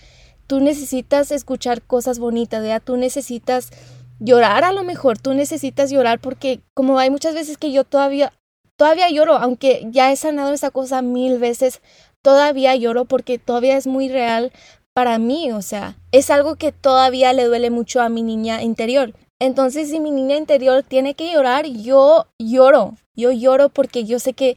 tú 0.47 0.59
necesitas 0.59 1.31
escuchar 1.31 1.81
cosas 1.81 2.19
bonitas, 2.19 2.61
¿verdad? 2.61 2.81
Tú 2.83 2.97
necesitas 2.97 3.71
llorar 4.19 4.63
a 4.63 4.71
lo 4.71 4.83
mejor, 4.83 5.17
tú 5.17 5.33
necesitas 5.33 5.91
llorar 5.91 6.19
porque 6.19 6.61
como 6.73 6.97
hay 6.99 7.09
muchas 7.09 7.33
veces 7.33 7.57
que 7.57 7.71
yo 7.71 7.83
todavía, 7.83 8.33
todavía 8.77 9.09
lloro, 9.09 9.35
aunque 9.35 9.87
ya 9.91 10.11
he 10.11 10.15
sanado 10.15 10.53
esa 10.53 10.71
cosa 10.71 11.01
mil 11.01 11.37
veces, 11.37 11.81
todavía 12.21 12.75
lloro 12.75 13.05
porque 13.05 13.37
todavía 13.37 13.77
es 13.77 13.87
muy 13.87 14.09
real 14.09 14.51
para 14.93 15.19
mí, 15.19 15.51
o 15.51 15.61
sea, 15.61 15.97
es 16.11 16.29
algo 16.29 16.55
que 16.55 16.71
todavía 16.71 17.33
le 17.33 17.43
duele 17.43 17.69
mucho 17.69 18.01
a 18.01 18.07
mi 18.07 18.21
niña 18.21 18.63
interior. 18.63 19.13
Entonces, 19.39 19.89
si 19.89 19.99
mi 19.99 20.11
niña 20.11 20.37
interior 20.37 20.83
tiene 20.83 21.13
que 21.13 21.31
llorar, 21.31 21.65
yo 21.65 22.27
lloro, 22.39 22.95
yo 23.15 23.31
lloro 23.31 23.69
porque 23.69 24.05
yo 24.05 24.19
sé 24.19 24.33
que 24.33 24.55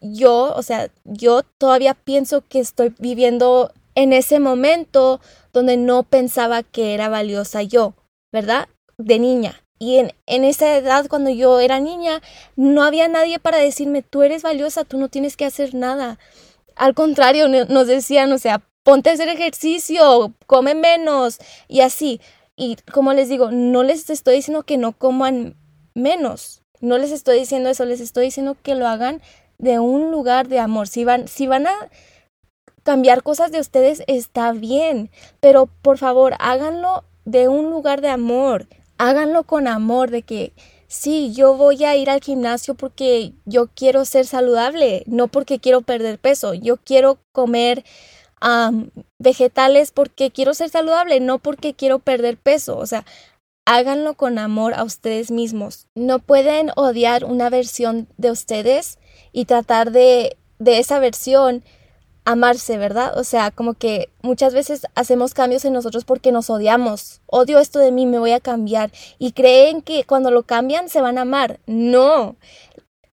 yo, 0.00 0.54
o 0.54 0.62
sea, 0.62 0.90
yo 1.04 1.42
todavía 1.58 1.94
pienso 1.94 2.42
que 2.48 2.58
estoy 2.60 2.94
viviendo 2.98 3.72
en 3.94 4.12
ese 4.12 4.40
momento 4.40 5.20
donde 5.52 5.76
no 5.76 6.02
pensaba 6.02 6.62
que 6.62 6.94
era 6.94 7.08
valiosa 7.08 7.62
yo, 7.62 7.94
¿verdad? 8.32 8.68
De 8.98 9.18
niña. 9.18 9.62
Y 9.78 9.98
en, 9.98 10.12
en, 10.26 10.44
esa 10.44 10.76
edad, 10.76 11.06
cuando 11.08 11.30
yo 11.30 11.60
era 11.60 11.80
niña, 11.80 12.22
no 12.56 12.82
había 12.82 13.08
nadie 13.08 13.38
para 13.38 13.58
decirme, 13.58 14.02
tú 14.02 14.22
eres 14.22 14.42
valiosa, 14.42 14.84
tú 14.84 14.98
no 14.98 15.08
tienes 15.08 15.36
que 15.36 15.44
hacer 15.44 15.74
nada. 15.74 16.18
Al 16.76 16.94
contrario, 16.94 17.48
nos 17.48 17.86
decían, 17.86 18.32
o 18.32 18.38
sea, 18.38 18.62
ponte 18.84 19.10
a 19.10 19.14
hacer 19.14 19.28
ejercicio, 19.28 20.32
come 20.46 20.74
menos 20.74 21.38
y 21.68 21.80
así. 21.80 22.20
Y 22.56 22.76
como 22.90 23.12
les 23.12 23.28
digo, 23.28 23.50
no 23.50 23.82
les 23.82 24.08
estoy 24.08 24.36
diciendo 24.36 24.62
que 24.62 24.78
no 24.78 24.92
coman 24.92 25.56
menos, 25.94 26.62
no 26.80 26.98
les 26.98 27.12
estoy 27.12 27.38
diciendo 27.38 27.68
eso, 27.68 27.84
les 27.84 28.00
estoy 28.00 28.26
diciendo 28.26 28.56
que 28.62 28.74
lo 28.74 28.86
hagan 28.86 29.20
de 29.58 29.78
un 29.78 30.10
lugar 30.10 30.48
de 30.48 30.58
amor. 30.58 30.88
Si 30.88 31.04
van, 31.04 31.28
si 31.28 31.46
van 31.46 31.66
a 31.66 31.74
cambiar 32.82 33.22
cosas 33.22 33.52
de 33.52 33.60
ustedes, 33.60 34.02
está 34.06 34.52
bien, 34.52 35.10
pero 35.40 35.66
por 35.66 35.98
favor, 35.98 36.34
háganlo 36.38 37.04
de 37.24 37.48
un 37.48 37.70
lugar 37.70 38.00
de 38.00 38.08
amor. 38.08 38.66
Háganlo 38.98 39.44
con 39.44 39.68
amor, 39.68 40.10
de 40.10 40.22
que 40.22 40.54
sí, 40.86 41.32
yo 41.34 41.54
voy 41.54 41.84
a 41.84 41.96
ir 41.96 42.08
al 42.08 42.20
gimnasio 42.20 42.74
porque 42.74 43.32
yo 43.44 43.68
quiero 43.74 44.06
ser 44.06 44.24
saludable, 44.26 45.02
no 45.06 45.28
porque 45.28 45.58
quiero 45.58 45.82
perder 45.82 46.18
peso. 46.18 46.54
Yo 46.54 46.78
quiero 46.78 47.18
comer 47.32 47.84
vegetales 49.18 49.90
porque 49.90 50.30
quiero 50.30 50.54
ser 50.54 50.70
saludable, 50.70 51.20
no 51.20 51.38
porque 51.38 51.74
quiero 51.74 51.98
perder 51.98 52.36
peso. 52.36 52.76
O 52.78 52.86
sea, 52.86 53.04
háganlo 53.64 54.14
con 54.14 54.38
amor 54.38 54.74
a 54.74 54.84
ustedes 54.84 55.30
mismos. 55.30 55.88
No 55.94 56.18
pueden 56.18 56.70
odiar 56.76 57.24
una 57.24 57.50
versión 57.50 58.08
de 58.16 58.30
ustedes 58.30 58.98
y 59.32 59.44
tratar 59.44 59.90
de, 59.90 60.36
de 60.58 60.78
esa 60.78 60.98
versión 60.98 61.64
amarse, 62.26 62.76
¿verdad? 62.76 63.16
O 63.16 63.24
sea, 63.24 63.50
como 63.52 63.74
que 63.74 64.10
muchas 64.20 64.52
veces 64.52 64.86
hacemos 64.96 65.32
cambios 65.32 65.64
en 65.64 65.72
nosotros 65.72 66.04
porque 66.04 66.32
nos 66.32 66.50
odiamos. 66.50 67.22
Odio 67.26 67.58
esto 67.58 67.78
de 67.78 67.92
mí, 67.92 68.04
me 68.04 68.18
voy 68.18 68.32
a 68.32 68.40
cambiar. 68.40 68.90
Y 69.18 69.32
creen 69.32 69.80
que 69.80 70.04
cuando 70.04 70.30
lo 70.30 70.42
cambian 70.42 70.88
se 70.88 71.00
van 71.00 71.18
a 71.18 71.22
amar. 71.22 71.60
No. 71.66 72.36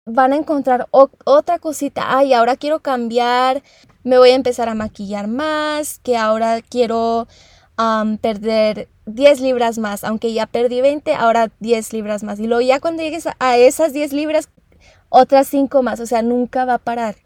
Van 0.07 0.33
a 0.33 0.37
encontrar 0.37 0.89
otra 0.91 1.59
cosita. 1.59 2.17
Ay, 2.17 2.33
ahora 2.33 2.57
quiero 2.57 2.81
cambiar. 2.81 3.63
Me 4.03 4.19
voy 4.19 4.31
a 4.31 4.35
empezar 4.35 4.69
a 4.69 4.75
maquillar 4.75 5.29
más. 5.29 5.99
Que 5.99 6.17
ahora 6.17 6.61
quiero 6.63 7.29
perder 8.21 8.89
10 9.07 9.41
libras 9.41 9.79
más. 9.79 10.05
Aunque 10.05 10.33
ya 10.33 10.47
perdí 10.47 10.81
20, 10.81 11.15
ahora 11.15 11.51
10 11.61 11.93
libras 11.93 12.23
más. 12.23 12.39
Y 12.39 12.47
luego 12.47 12.61
ya 12.61 12.81
cuando 12.81 13.03
llegues 13.03 13.29
a 13.39 13.57
esas 13.57 13.93
10 13.93 14.13
libras, 14.13 14.49
otras 15.09 15.49
5 15.49 15.83
más. 15.83 16.01
O 16.01 16.07
sea, 16.07 16.23
nunca 16.23 16.65
va 16.65 16.75
a 16.75 16.79
parar. 16.79 17.17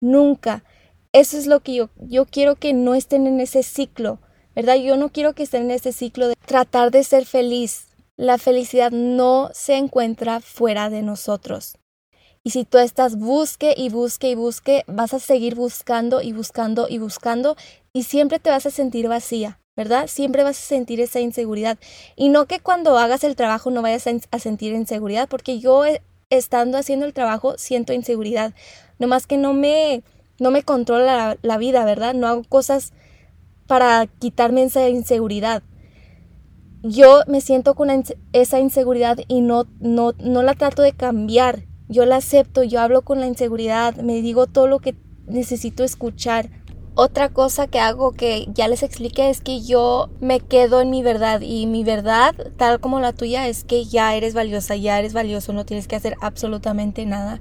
Nunca 0.00 0.64
eso 1.12 1.36
es 1.36 1.46
lo 1.46 1.60
que 1.60 1.74
yo, 1.74 1.90
yo 1.98 2.24
quiero 2.24 2.56
que 2.56 2.72
no 2.72 2.94
estén 2.94 3.26
en 3.26 3.38
ese 3.38 3.62
ciclo, 3.62 4.18
¿verdad? 4.54 4.76
Yo 4.76 4.96
no 4.96 5.10
quiero 5.10 5.34
que 5.34 5.42
estén 5.42 5.64
en 5.64 5.72
ese 5.72 5.92
ciclo 5.92 6.26
de 6.26 6.36
tratar 6.46 6.90
de 6.90 7.04
ser 7.04 7.26
feliz. 7.26 7.88
La 8.16 8.38
felicidad 8.38 8.90
no 8.90 9.50
se 9.52 9.76
encuentra 9.76 10.40
fuera 10.40 10.88
de 10.88 11.02
nosotros. 11.02 11.76
Y 12.44 12.50
si 12.50 12.64
tú 12.64 12.78
estás 12.78 13.16
busque 13.16 13.74
y 13.76 13.88
busque 13.88 14.30
y 14.30 14.34
busque, 14.34 14.84
vas 14.88 15.14
a 15.14 15.20
seguir 15.20 15.54
buscando 15.54 16.22
y 16.22 16.32
buscando 16.32 16.88
y 16.88 16.98
buscando 16.98 17.56
y 17.92 18.02
siempre 18.02 18.40
te 18.40 18.50
vas 18.50 18.66
a 18.66 18.70
sentir 18.70 19.06
vacía, 19.06 19.60
¿verdad? 19.76 20.08
Siempre 20.08 20.42
vas 20.42 20.58
a 20.58 20.62
sentir 20.62 21.00
esa 21.00 21.20
inseguridad. 21.20 21.78
Y 22.16 22.30
no 22.30 22.46
que 22.46 22.58
cuando 22.58 22.98
hagas 22.98 23.22
el 23.22 23.36
trabajo 23.36 23.70
no 23.70 23.80
vayas 23.80 24.08
a, 24.30 24.38
sentir 24.40 24.74
inseguridad, 24.74 25.28
porque 25.28 25.60
yo 25.60 25.84
eh, 25.84 26.02
estando 26.30 26.78
haciendo 26.78 27.06
el 27.06 27.12
trabajo 27.12 27.56
siento 27.58 27.92
inseguridad. 27.92 28.54
Nomás 28.98 29.26
que 29.28 29.36
no 29.36 29.52
me 29.52 30.02
no 30.40 30.50
me 30.50 30.64
controla 30.64 31.36
la, 31.40 31.58
vida, 31.58 31.84
¿verdad? 31.84 32.14
No 32.14 32.26
hago 32.26 32.42
cosas 32.42 32.92
para 33.68 34.06
quitarme 34.06 34.64
esa 34.64 34.88
inseguridad. 34.88 35.62
Yo 36.82 37.20
me 37.28 37.40
siento 37.40 37.74
con 37.74 37.90
esa 38.32 38.58
inseguridad 38.58 39.18
y 39.28 39.40
no, 39.40 39.68
no, 39.78 40.14
no 40.18 40.42
la 40.42 40.54
trato 40.54 40.82
de 40.82 40.92
cambiar. 40.92 41.66
Yo 41.92 42.06
la 42.06 42.16
acepto, 42.16 42.62
yo 42.62 42.80
hablo 42.80 43.02
con 43.02 43.20
la 43.20 43.26
inseguridad, 43.26 43.96
me 43.96 44.22
digo 44.22 44.46
todo 44.46 44.66
lo 44.66 44.78
que 44.78 44.96
necesito 45.26 45.84
escuchar. 45.84 46.48
Otra 46.94 47.28
cosa 47.28 47.66
que 47.66 47.80
hago 47.80 48.12
que 48.12 48.48
ya 48.54 48.66
les 48.66 48.82
expliqué 48.82 49.28
es 49.28 49.42
que 49.42 49.60
yo 49.60 50.08
me 50.18 50.40
quedo 50.40 50.80
en 50.80 50.88
mi 50.88 51.02
verdad 51.02 51.42
y 51.42 51.66
mi 51.66 51.84
verdad, 51.84 52.34
tal 52.56 52.80
como 52.80 52.98
la 52.98 53.12
tuya, 53.12 53.46
es 53.46 53.64
que 53.64 53.84
ya 53.84 54.14
eres 54.14 54.32
valiosa, 54.32 54.74
ya 54.74 54.98
eres 54.98 55.12
valioso, 55.12 55.52
no 55.52 55.66
tienes 55.66 55.86
que 55.86 55.96
hacer 55.96 56.16
absolutamente 56.22 57.04
nada. 57.04 57.40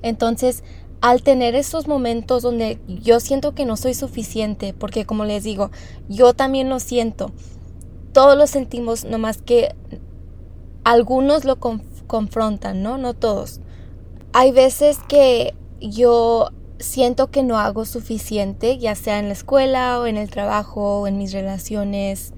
Entonces, 0.00 0.64
al 1.02 1.22
tener 1.22 1.54
esos 1.54 1.86
momentos 1.86 2.42
donde 2.42 2.80
yo 2.88 3.20
siento 3.20 3.54
que 3.54 3.66
no 3.66 3.76
soy 3.76 3.92
suficiente, 3.92 4.72
porque 4.72 5.04
como 5.04 5.26
les 5.26 5.44
digo, 5.44 5.70
yo 6.08 6.32
también 6.32 6.70
lo 6.70 6.80
siento, 6.80 7.32
todos 8.14 8.36
lo 8.36 8.46
sentimos, 8.46 9.04
nomás 9.04 9.42
que 9.42 9.74
algunos 10.84 11.44
lo 11.44 11.58
confrontan, 12.06 12.82
¿no? 12.82 12.96
No 12.96 13.12
todos. 13.12 13.60
Hay 14.32 14.52
veces 14.52 14.98
que 15.08 15.54
yo 15.80 16.50
siento 16.78 17.30
que 17.30 17.42
no 17.42 17.58
hago 17.58 17.84
suficiente, 17.84 18.78
ya 18.78 18.94
sea 18.94 19.18
en 19.18 19.26
la 19.26 19.32
escuela 19.34 19.98
o 19.98 20.06
en 20.06 20.16
el 20.16 20.30
trabajo 20.30 21.00
o 21.00 21.06
en 21.06 21.18
mis 21.18 21.32
relaciones, 21.32 22.32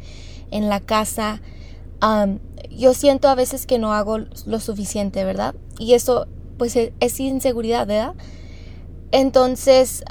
en 0.51 0.69
la 0.69 0.81
casa. 0.81 1.41
yo 2.71 2.95
siento 2.95 3.29
a 3.29 3.35
veces 3.35 3.67
que 3.67 3.79
no 3.79 3.93
hago 3.93 4.19
lo 4.19 4.61
suficiente, 4.61 5.25
¿verdad? 5.25 5.55
Y 5.79 5.95
eso 5.95 6.27
pues 6.57 6.75
e-, 6.77 6.93
es 7.01 7.21
inseguridad, 7.21 7.87
¿verdad? 7.87 8.15
Entonces, 9.11 10.03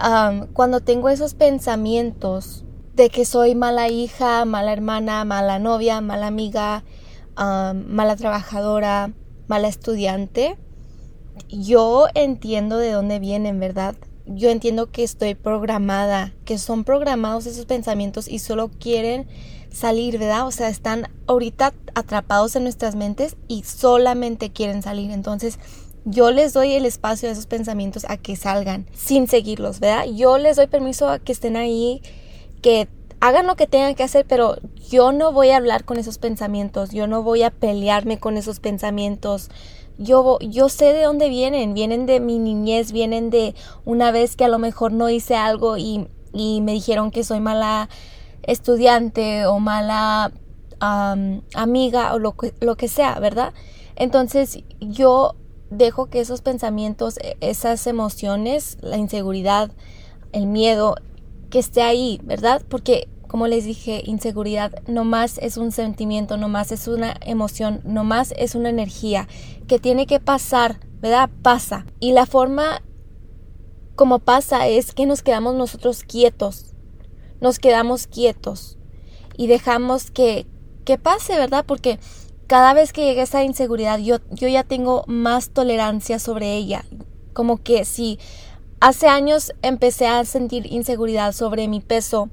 cuando 0.54 0.80
tengo 0.82 1.10
esos 1.10 1.34
pensamientos 1.34 2.64
de 2.94 3.10
que 3.10 3.26
soy 3.26 3.56
mala 3.56 3.90
hija, 3.90 4.46
mala 4.46 4.72
hermana, 4.72 5.26
mala 5.26 5.58
novia, 5.58 6.02
mala 6.02 6.28
amiga, 6.28 6.84
mala 7.36 8.16
trabajadora, 8.16 9.12
mala 9.48 9.68
estudiante, 9.68 10.60
yo 11.50 12.08
entiendo 12.16 12.78
de 12.78 12.92
dónde 12.92 13.20
vienen, 13.20 13.60
¿verdad? 13.60 13.96
Yo 14.26 14.50
entiendo 14.50 14.92
que 14.92 15.04
estoy 15.04 15.36
programada, 15.36 16.34
que 16.46 16.58
son 16.58 16.84
programados 16.84 17.46
esos 17.46 17.66
pensamientos 17.66 18.28
y 18.28 18.40
solo 18.40 18.70
quieren 18.70 19.28
salir, 19.72 20.18
¿verdad? 20.18 20.48
O 20.48 20.52
sea, 20.52 20.70
están 20.70 21.08
ahorita 21.28 21.74
atrapados 21.96 22.56
en 22.56 22.64
nuestras 22.64 22.96
mentes 22.96 23.36
y 23.48 23.64
solamente 23.64 24.52
quieren 24.52 24.82
salir. 24.82 25.12
Entonces, 25.12 25.60
yo 26.06 26.32
les 26.32 26.54
doy 26.54 26.74
el 26.74 26.86
espacio 26.86 27.30
a 27.30 27.32
esos 27.32 27.46
pensamientos 27.46 28.06
a 28.08 28.18
que 28.18 28.36
salgan 28.36 28.88
sin 28.94 29.28
seguirlos, 29.28 29.80
¿verdad? 29.80 30.06
Yo 30.06 30.38
les 30.38 30.56
doy 30.56 30.68
permiso 30.68 31.10
a 31.10 31.20
que 31.20 31.32
estén 31.32 31.56
ahí, 31.56 32.02
que 32.62 32.88
hagan 33.20 33.46
lo 33.46 33.56
que 33.56 33.68
tengan 33.68 33.96
que 33.96 34.04
hacer, 34.04 34.26
pero 34.28 34.58
yo 34.90 35.12
no 35.12 35.32
voy 35.32 35.52
a 35.52 35.58
hablar 35.58 35.86
con 35.86 35.98
esos 35.98 36.18
pensamientos, 36.18 36.90
yo 36.90 37.08
no 37.08 37.24
voy 37.24 37.44
a 37.44 37.52
pelearme 37.52 38.20
con 38.20 38.36
esos 38.36 38.60
pensamientos. 38.60 39.50
Yo, 40.02 40.40
yo 40.40 40.70
sé 40.70 40.94
de 40.94 41.04
dónde 41.04 41.30
vienen, 41.30 41.74
vienen 41.74 42.06
de 42.06 42.20
mi 42.20 42.40
niñez, 42.40 42.92
vienen 42.92 43.30
de 43.30 43.56
una 43.86 44.12
vez 44.12 44.36
que 44.36 44.46
a 44.46 44.50
lo 44.50 44.60
mejor 44.60 44.92
no 44.92 45.10
hice 45.10 45.36
algo 45.36 45.78
y, 45.78 46.08
y 46.34 46.62
me 46.62 46.74
dijeron 46.74 47.12
que 47.12 47.24
soy 47.24 47.40
mala 47.40 47.90
estudiante 48.44 49.46
o 49.46 49.60
mala 49.60 50.32
amiga 51.54 52.14
o 52.16 52.18
lo 52.18 52.36
lo 52.60 52.76
que 52.76 52.88
sea, 52.88 53.20
¿verdad? 53.20 53.54
Entonces 53.96 54.64
yo 54.80 55.36
dejo 55.70 56.08
que 56.08 56.20
esos 56.20 56.42
pensamientos, 56.42 57.18
e, 57.18 57.38
esas 57.40 57.88
emociones, 57.88 58.78
la 58.82 58.98
inseguridad, 58.98 59.72
el 60.32 60.48
miedo, 60.48 60.96
que 61.50 61.60
esté 61.60 61.82
ahí, 61.82 62.20
¿verdad? 62.24 62.62
Porque, 62.68 63.08
como 63.32 63.48
les 63.48 63.64
dije, 63.64 64.04
inseguridad 64.06 64.74
no 64.88 65.06
más 65.06 65.38
es 65.38 65.56
un 65.56 65.72
sentimiento, 65.72 66.36
no 66.36 66.50
más 66.50 66.74
es 66.74 66.90
una 66.90 67.16
emoción, 67.22 67.80
no 67.86 68.04
más 68.04 68.34
es 68.36 68.56
una 68.56 68.68
energía 68.68 69.30
que 69.70 69.80
tiene 69.80 70.06
que 70.06 70.20
pasar, 70.20 70.82
¿verdad? 71.00 71.30
Pasa. 71.42 71.86
Y 72.02 72.12
la 72.12 72.26
forma 72.26 72.82
como 73.96 74.20
pasa 74.20 74.68
es 74.68 74.94
que 74.94 75.06
nos 75.06 75.22
quedamos 75.24 75.56
nosotros 75.56 76.04
quietos, 76.04 76.74
nos 77.40 77.58
quedamos 77.58 78.06
quietos 78.06 78.78
y 79.38 79.48
dejamos 79.48 80.12
que, 80.12 80.46
que 80.84 80.98
pase, 80.98 81.38
¿verdad? 81.38 81.64
Porque 81.66 82.00
cada 82.48 82.74
vez 82.74 82.92
que 82.92 83.06
llega 83.06 83.24
esa 83.24 83.46
inseguridad, 83.46 84.00
yo, 84.00 84.18
yo 84.32 84.50
ya 84.50 84.66
tengo 84.66 85.06
más 85.08 85.52
tolerancia 85.52 86.20
sobre 86.20 86.58
ella. 86.58 86.84
Como 87.32 87.64
que 87.64 87.86
si 87.86 88.20
hace 88.82 89.08
años 89.08 89.54
empecé 89.62 90.08
a 90.08 90.26
sentir 90.26 90.66
inseguridad 90.66 91.32
sobre 91.32 91.70
mi 91.70 91.80
peso, 91.80 92.30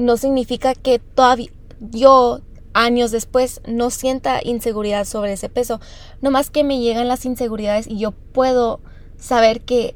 no 0.00 0.16
significa 0.16 0.74
que 0.74 0.98
todavía 0.98 1.50
yo 1.80 2.40
años 2.72 3.10
después 3.10 3.60
no 3.66 3.90
sienta 3.90 4.40
inseguridad 4.42 5.04
sobre 5.04 5.32
ese 5.32 5.48
peso. 5.48 5.80
No 6.20 6.30
más 6.30 6.50
que 6.50 6.64
me 6.64 6.80
llegan 6.80 7.08
las 7.08 7.24
inseguridades 7.24 7.86
y 7.86 7.98
yo 7.98 8.12
puedo 8.12 8.80
saber 9.18 9.60
que 9.60 9.94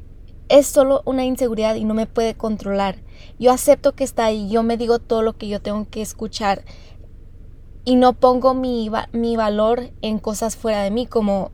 es 0.49 0.67
solo 0.67 1.01
una 1.05 1.25
inseguridad 1.25 1.75
y 1.75 1.85
no 1.85 1.93
me 1.93 2.05
puede 2.05 2.35
controlar. 2.35 2.97
Yo 3.39 3.51
acepto 3.51 3.93
que 3.93 4.03
está 4.03 4.25
ahí, 4.25 4.49
yo 4.49 4.63
me 4.63 4.77
digo 4.77 4.99
todo 4.99 5.21
lo 5.21 5.37
que 5.37 5.47
yo 5.47 5.61
tengo 5.61 5.87
que 5.89 6.01
escuchar 6.01 6.63
y 7.83 7.95
no 7.95 8.13
pongo 8.13 8.53
mi, 8.53 8.89
mi 9.11 9.35
valor 9.37 9.91
en 10.01 10.19
cosas 10.19 10.55
fuera 10.55 10.83
de 10.83 10.91
mí, 10.91 11.05
como, 11.05 11.51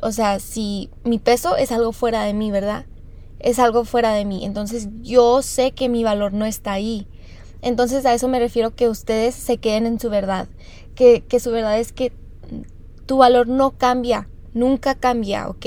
o 0.00 0.12
sea, 0.12 0.38
si 0.38 0.90
mi 1.04 1.18
peso 1.18 1.56
es 1.56 1.72
algo 1.72 1.92
fuera 1.92 2.22
de 2.22 2.34
mí, 2.34 2.50
¿verdad? 2.50 2.86
Es 3.38 3.58
algo 3.58 3.84
fuera 3.84 4.12
de 4.12 4.24
mí. 4.24 4.44
Entonces 4.44 4.88
yo 5.02 5.42
sé 5.42 5.72
que 5.72 5.88
mi 5.88 6.04
valor 6.04 6.32
no 6.32 6.44
está 6.46 6.72
ahí. 6.72 7.08
Entonces 7.62 8.04
a 8.04 8.12
eso 8.12 8.28
me 8.28 8.40
refiero 8.40 8.74
que 8.74 8.88
ustedes 8.88 9.34
se 9.34 9.58
queden 9.58 9.86
en 9.86 10.00
su 10.00 10.10
verdad, 10.10 10.48
que, 10.94 11.22
que 11.22 11.40
su 11.40 11.50
verdad 11.50 11.78
es 11.78 11.92
que 11.92 12.12
tu 13.06 13.18
valor 13.18 13.48
no 13.48 13.78
cambia, 13.78 14.28
nunca 14.52 14.96
cambia, 14.96 15.48
¿ok? 15.48 15.66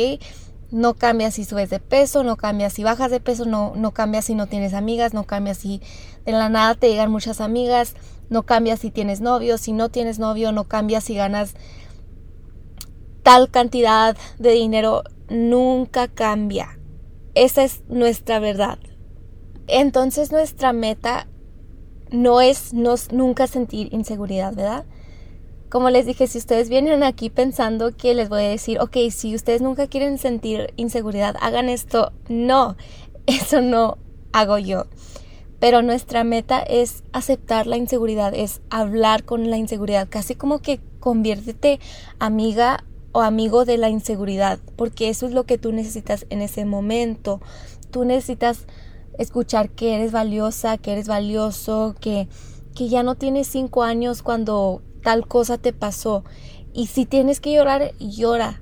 No 0.71 0.95
cambia 0.95 1.31
si 1.31 1.45
subes 1.45 1.69
de 1.69 1.79
peso, 1.79 2.23
no 2.23 2.35
cambia 2.35 2.69
si 2.69 2.83
bajas 2.83 3.11
de 3.11 3.21
peso, 3.21 3.45
no, 3.45 3.73
no 3.75 3.93
cambia 3.93 4.21
si 4.21 4.35
no 4.35 4.47
tienes 4.47 4.73
amigas, 4.73 5.13
no 5.13 5.23
cambia 5.23 5.53
si 5.53 5.81
de 6.25 6.33
la 6.33 6.49
nada 6.49 6.75
te 6.75 6.89
llegan 6.89 7.11
muchas 7.11 7.39
amigas, 7.39 7.95
no 8.29 8.43
cambia 8.43 8.75
si 8.75 8.91
tienes 8.91 9.21
novio, 9.21 9.57
si 9.57 9.71
no 9.71 9.89
tienes 9.89 10.19
novio, 10.19 10.51
no 10.51 10.65
cambia 10.65 10.99
si 10.99 11.15
ganas 11.15 11.53
tal 13.23 13.49
cantidad 13.49 14.17
de 14.37 14.51
dinero, 14.51 15.03
nunca 15.29 16.07
cambia. 16.07 16.77
Esa 17.35 17.63
es 17.63 17.83
nuestra 17.87 18.39
verdad. 18.39 18.79
Entonces 19.67 20.31
nuestra 20.31 20.73
meta 20.73 21.27
no 22.11 22.41
es 22.41 22.73
nunca 22.73 23.47
sentir 23.47 23.93
inseguridad, 23.93 24.55
¿verdad? 24.55 24.85
Como 25.69 25.89
les 25.89 26.05
dije, 26.05 26.27
si 26.27 26.37
ustedes 26.37 26.69
vienen 26.69 27.03
aquí 27.03 27.29
pensando 27.29 27.95
que 27.95 28.13
les 28.13 28.29
voy 28.29 28.43
a 28.43 28.49
decir, 28.49 28.79
ok, 28.79 28.97
si 29.11 29.35
ustedes 29.35 29.61
nunca 29.61 29.87
quieren 29.87 30.17
sentir 30.17 30.73
inseguridad, 30.77 31.35
hagan 31.41 31.69
esto. 31.69 32.13
No, 32.29 32.77
eso 33.25 33.61
no 33.61 33.97
hago 34.31 34.57
yo. 34.57 34.85
Pero 35.59 35.81
nuestra 35.81 36.23
meta 36.23 36.59
es 36.59 37.03
aceptar 37.11 37.65
la 37.65 37.77
inseguridad, 37.77 38.33
es 38.35 38.61
hablar 38.69 39.23
con 39.23 39.49
la 39.49 39.57
inseguridad, 39.57 40.07
casi 40.09 40.35
como 40.35 40.59
que 40.59 40.79
conviértete 40.99 41.79
amiga 42.19 42.83
o 43.11 43.21
amigo 43.21 43.65
de 43.65 43.77
la 43.77 43.89
inseguridad, 43.89 44.59
porque 44.75 45.09
eso 45.09 45.25
es 45.25 45.33
lo 45.33 45.45
que 45.45 45.57
tú 45.57 45.71
necesitas 45.71 46.25
en 46.29 46.41
ese 46.41 46.65
momento. 46.65 47.41
Tú 47.89 48.03
necesitas 48.03 48.65
escuchar 49.17 49.69
que 49.69 49.95
eres 49.95 50.11
valiosa, 50.11 50.77
que 50.77 50.91
eres 50.91 51.07
valioso, 51.07 51.95
que, 51.99 52.27
que 52.75 52.89
ya 52.89 53.03
no 53.03 53.15
tienes 53.15 53.47
cinco 53.47 53.83
años 53.83 54.21
cuando 54.21 54.81
tal 55.03 55.27
cosa 55.27 55.57
te 55.57 55.73
pasó. 55.73 56.23
Y 56.73 56.87
si 56.87 57.05
tienes 57.05 57.39
que 57.39 57.53
llorar, 57.53 57.93
llora. 57.99 58.61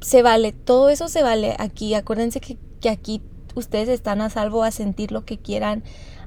Se 0.00 0.22
vale, 0.22 0.52
todo 0.52 0.88
eso 0.88 1.08
se 1.08 1.22
vale 1.22 1.56
aquí. 1.58 1.94
Acuérdense 1.94 2.40
que, 2.40 2.58
que 2.80 2.88
aquí 2.88 3.22
ustedes 3.54 3.88
están 3.88 4.20
a 4.20 4.30
salvo 4.30 4.62
a 4.62 4.70
sentir 4.70 5.12
lo 5.12 5.24
que 5.24 5.38
quieran, 5.38 5.82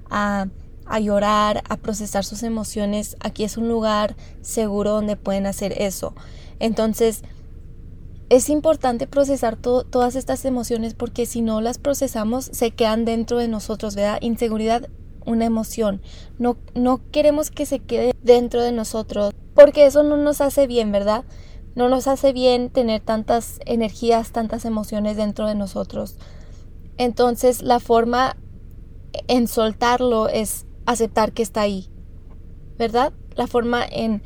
a, 0.10 0.48
a 0.86 1.00
llorar, 1.00 1.64
a 1.70 1.78
procesar 1.78 2.26
sus 2.26 2.44
emociones. 2.44 3.16
Aquí 3.20 3.44
es 3.44 3.58
un 3.58 3.70
lugar 3.70 4.16
seguro 4.42 4.92
donde 4.92 5.16
pueden 5.16 5.46
hacer 5.46 5.82
eso. 5.82 6.14
Entonces, 6.60 7.24
es 8.30 8.50
importante 8.50 9.08
procesar 9.08 9.58
todas 9.58 10.16
estas 10.16 10.46
emociones 10.46 10.94
porque 10.94 11.26
si 11.26 11.42
no 11.42 11.62
las 11.62 11.78
procesamos 11.78 12.46
se 12.46 12.72
quedan 12.72 13.06
dentro 13.06 13.38
de 13.38 13.48
nosotros, 13.48 13.96
¿verdad? 13.96 14.20
Inseguridad, 14.22 14.90
una 15.26 15.46
emoción. 15.46 16.02
No, 16.40 16.58
no 16.74 17.02
queremos 17.12 17.52
que 17.52 17.66
se 17.66 17.80
quede 17.80 18.14
dentro 18.24 18.62
de 18.62 18.72
nosotros 18.72 19.34
porque 19.54 19.86
eso 19.86 20.04
no 20.04 20.18
nos 20.18 20.42
hace 20.42 20.68
bien, 20.68 20.92
¿verdad? 20.92 21.26
No 21.76 21.90
nos 21.90 22.08
hace 22.08 22.34
bien 22.34 22.70
tener 22.70 23.02
tantas 23.02 23.60
energías, 23.66 24.32
tantas 24.32 24.66
emociones 24.66 25.18
dentro 25.18 25.48
de 25.48 25.56
nosotros. 25.56 26.18
Entonces 26.98 27.62
la 27.62 27.80
forma 27.80 28.38
en 29.28 29.48
soltarlo 29.48 30.28
es 30.28 30.66
aceptar 30.86 31.34
que 31.34 31.44
está 31.44 31.62
ahí, 31.62 31.90
¿verdad? 32.78 33.14
La 33.36 33.48
forma 33.48 33.84
en 33.86 34.24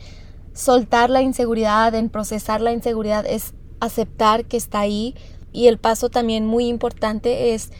soltar 0.53 1.09
la 1.09 1.21
inseguridad, 1.21 1.93
en 1.93 2.09
procesar 2.09 2.61
la 2.61 2.71
inseguridad 2.71 3.25
es 3.25 3.53
aceptar 3.79 4.45
que 4.45 4.57
está 4.57 4.79
ahí. 4.79 5.15
Y 5.51 5.67
el 5.67 5.77
paso 5.77 6.09
también 6.09 6.45
muy 6.45 6.67
importante 6.67 7.53
es 7.53 7.71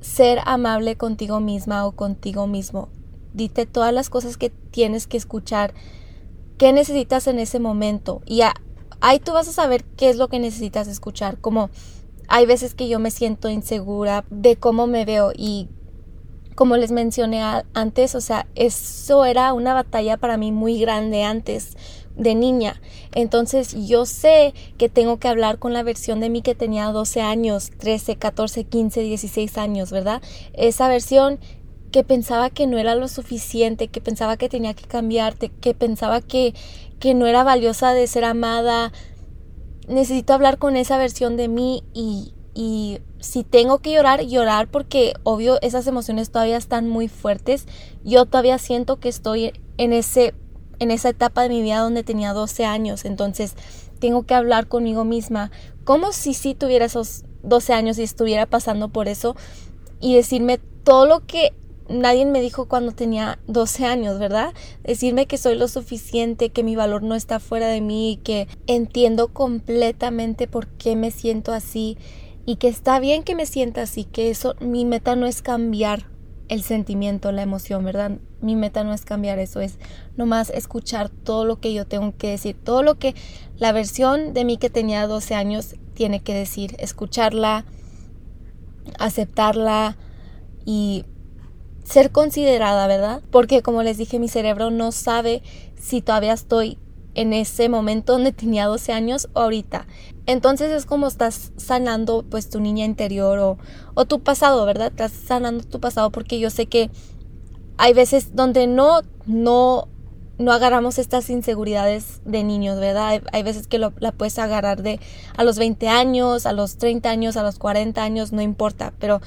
ser 0.00 0.40
amable 0.44 0.96
contigo 0.96 1.40
misma 1.40 1.86
o 1.86 1.92
contigo 1.92 2.46
mismo. 2.46 2.88
Dite 3.34 3.66
todas 3.66 3.92
las 3.92 4.10
cosas 4.10 4.36
que 4.36 4.50
tienes 4.50 5.06
que 5.06 5.16
escuchar, 5.16 5.74
qué 6.56 6.72
necesitas 6.72 7.26
en 7.26 7.38
ese 7.38 7.60
momento 7.60 8.22
y 8.26 8.42
ahí 9.00 9.20
tú 9.20 9.32
vas 9.32 9.48
a 9.48 9.52
saber 9.52 9.84
qué 9.84 10.10
es 10.10 10.16
lo 10.16 10.28
que 10.28 10.38
necesitas 10.38 10.88
escuchar, 10.88 11.38
como 11.38 11.70
hay 12.26 12.46
veces 12.46 12.74
que 12.74 12.88
yo 12.88 12.98
me 12.98 13.10
siento 13.10 13.48
insegura 13.48 14.24
de 14.30 14.56
cómo 14.56 14.86
me 14.86 15.04
veo 15.04 15.32
y 15.34 15.68
como 16.54 16.76
les 16.76 16.90
mencioné 16.90 17.40
antes, 17.74 18.16
o 18.16 18.20
sea, 18.20 18.48
eso 18.56 19.24
era 19.24 19.52
una 19.52 19.74
batalla 19.74 20.16
para 20.16 20.36
mí 20.36 20.50
muy 20.50 20.80
grande 20.80 21.22
antes 21.22 21.76
de 22.18 22.34
niña. 22.34 22.80
Entonces 23.14 23.74
yo 23.86 24.04
sé 24.04 24.52
que 24.76 24.88
tengo 24.88 25.18
que 25.18 25.28
hablar 25.28 25.58
con 25.58 25.72
la 25.72 25.82
versión 25.82 26.20
de 26.20 26.28
mí 26.28 26.42
que 26.42 26.54
tenía 26.54 26.86
12 26.86 27.22
años, 27.22 27.70
13, 27.78 28.16
14, 28.16 28.64
15, 28.64 29.00
16 29.00 29.56
años, 29.56 29.90
¿verdad? 29.90 30.20
Esa 30.52 30.88
versión 30.88 31.38
que 31.90 32.04
pensaba 32.04 32.50
que 32.50 32.66
no 32.66 32.76
era 32.76 32.94
lo 32.94 33.08
suficiente, 33.08 33.88
que 33.88 34.00
pensaba 34.00 34.36
que 34.36 34.48
tenía 34.48 34.74
que 34.74 34.84
cambiarte, 34.84 35.48
que 35.48 35.72
pensaba 35.72 36.20
que, 36.20 36.54
que 36.98 37.14
no 37.14 37.26
era 37.26 37.44
valiosa 37.44 37.94
de 37.94 38.06
ser 38.06 38.24
amada, 38.24 38.92
necesito 39.86 40.34
hablar 40.34 40.58
con 40.58 40.76
esa 40.76 40.98
versión 40.98 41.36
de 41.36 41.48
mí 41.48 41.84
y, 41.94 42.34
y 42.52 42.98
si 43.20 43.42
tengo 43.42 43.78
que 43.78 43.92
llorar, 43.92 44.26
llorar 44.26 44.68
porque 44.68 45.14
obvio 45.22 45.58
esas 45.62 45.86
emociones 45.86 46.30
todavía 46.30 46.58
están 46.58 46.88
muy 46.88 47.08
fuertes. 47.08 47.66
Yo 48.04 48.26
todavía 48.26 48.58
siento 48.58 49.00
que 49.00 49.08
estoy 49.08 49.52
en 49.78 49.92
ese 49.92 50.34
en 50.78 50.90
esa 50.90 51.10
etapa 51.10 51.42
de 51.42 51.48
mi 51.48 51.62
vida 51.62 51.80
donde 51.80 52.04
tenía 52.04 52.32
12 52.32 52.64
años, 52.64 53.04
entonces 53.04 53.54
tengo 53.98 54.24
que 54.24 54.34
hablar 54.34 54.68
conmigo 54.68 55.04
misma 55.04 55.50
como 55.84 56.12
si 56.12 56.34
sí 56.34 56.54
tuviera 56.54 56.84
esos 56.84 57.24
12 57.42 57.72
años 57.72 57.98
y 57.98 58.02
estuviera 58.02 58.46
pasando 58.46 58.88
por 58.90 59.08
eso 59.08 59.36
y 60.00 60.14
decirme 60.14 60.58
todo 60.84 61.06
lo 61.06 61.26
que 61.26 61.52
nadie 61.88 62.26
me 62.26 62.40
dijo 62.40 62.66
cuando 62.66 62.92
tenía 62.92 63.38
12 63.46 63.86
años, 63.86 64.18
¿verdad? 64.18 64.52
Decirme 64.84 65.26
que 65.26 65.38
soy 65.38 65.56
lo 65.56 65.68
suficiente, 65.68 66.50
que 66.50 66.62
mi 66.62 66.76
valor 66.76 67.02
no 67.02 67.14
está 67.14 67.40
fuera 67.40 67.68
de 67.68 67.80
mí, 67.80 68.20
que 68.22 68.48
entiendo 68.66 69.28
completamente 69.28 70.46
por 70.46 70.66
qué 70.66 70.96
me 70.96 71.10
siento 71.10 71.52
así 71.52 71.96
y 72.46 72.56
que 72.56 72.68
está 72.68 73.00
bien 73.00 73.22
que 73.22 73.34
me 73.34 73.46
sienta 73.46 73.82
así, 73.82 74.04
que 74.04 74.30
eso 74.30 74.54
mi 74.60 74.84
meta 74.84 75.16
no 75.16 75.26
es 75.26 75.42
cambiar 75.42 76.06
el 76.48 76.62
sentimiento, 76.62 77.32
la 77.32 77.42
emoción, 77.42 77.84
¿verdad? 77.84 78.12
Mi 78.40 78.56
meta 78.56 78.84
no 78.84 78.92
es 78.92 79.04
cambiar 79.04 79.38
eso, 79.38 79.60
es 79.60 79.78
nomás 80.16 80.50
escuchar 80.50 81.08
todo 81.08 81.44
lo 81.44 81.60
que 81.60 81.72
yo 81.72 81.86
tengo 81.86 82.16
que 82.16 82.30
decir, 82.30 82.56
todo 82.62 82.82
lo 82.82 82.98
que 82.98 83.14
la 83.58 83.72
versión 83.72 84.32
de 84.34 84.44
mí 84.44 84.56
que 84.56 84.70
tenía 84.70 85.06
12 85.06 85.34
años 85.34 85.76
tiene 85.94 86.20
que 86.20 86.34
decir, 86.34 86.76
escucharla, 86.78 87.64
aceptarla 88.98 89.96
y 90.64 91.04
ser 91.84 92.10
considerada, 92.10 92.86
¿verdad? 92.86 93.22
Porque 93.30 93.62
como 93.62 93.82
les 93.82 93.98
dije, 93.98 94.18
mi 94.18 94.28
cerebro 94.28 94.70
no 94.70 94.92
sabe 94.92 95.42
si 95.80 96.02
todavía 96.02 96.32
estoy 96.32 96.78
en 97.18 97.32
ese 97.32 97.68
momento 97.68 98.12
donde 98.12 98.30
tenía 98.30 98.66
12 98.66 98.92
años 98.92 99.28
o 99.32 99.40
ahorita. 99.40 99.88
Entonces 100.26 100.70
es 100.70 100.86
como 100.86 101.08
estás 101.08 101.52
sanando 101.56 102.24
pues 102.30 102.48
tu 102.48 102.60
niña 102.60 102.84
interior 102.84 103.40
o, 103.40 103.58
o 103.94 104.04
tu 104.04 104.20
pasado, 104.20 104.64
¿verdad? 104.64 104.92
Estás 104.92 105.10
sanando 105.10 105.64
tu 105.64 105.80
pasado 105.80 106.12
porque 106.12 106.38
yo 106.38 106.48
sé 106.48 106.66
que 106.66 106.90
hay 107.76 107.92
veces 107.92 108.36
donde 108.36 108.68
no, 108.68 109.00
no, 109.26 109.88
no 110.38 110.52
agarramos 110.52 110.98
estas 110.98 111.28
inseguridades 111.28 112.20
de 112.24 112.44
niños, 112.44 112.78
¿verdad? 112.78 113.20
Hay, 113.32 113.42
veces 113.42 113.66
que 113.66 113.78
la 113.78 114.12
puedes 114.12 114.38
agarrar 114.38 114.82
de 114.82 115.00
a 115.36 115.42
los 115.42 115.58
20 115.58 115.88
años, 115.88 116.46
a 116.46 116.52
los 116.52 116.76
30 116.76 117.10
años, 117.10 117.36
a 117.36 117.42
los 117.42 117.58
40 117.58 118.00
años, 118.00 118.32
no 118.32 118.42
importa, 118.42 118.92
pero 119.00 119.20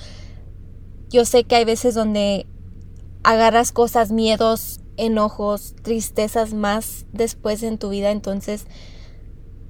yo 1.09 1.25
sé 1.25 1.43
que 1.43 1.55
hay 1.55 1.65
veces 1.65 1.93
donde 1.93 2.45
agarras 3.23 3.73
cosas, 3.73 4.11
miedos, 4.11 4.80
enojos, 4.97 5.75
tristezas 5.81 6.53
más 6.53 7.05
después 7.11 7.63
en 7.63 7.77
tu 7.77 7.89
vida, 7.89 8.11
entonces 8.11 8.65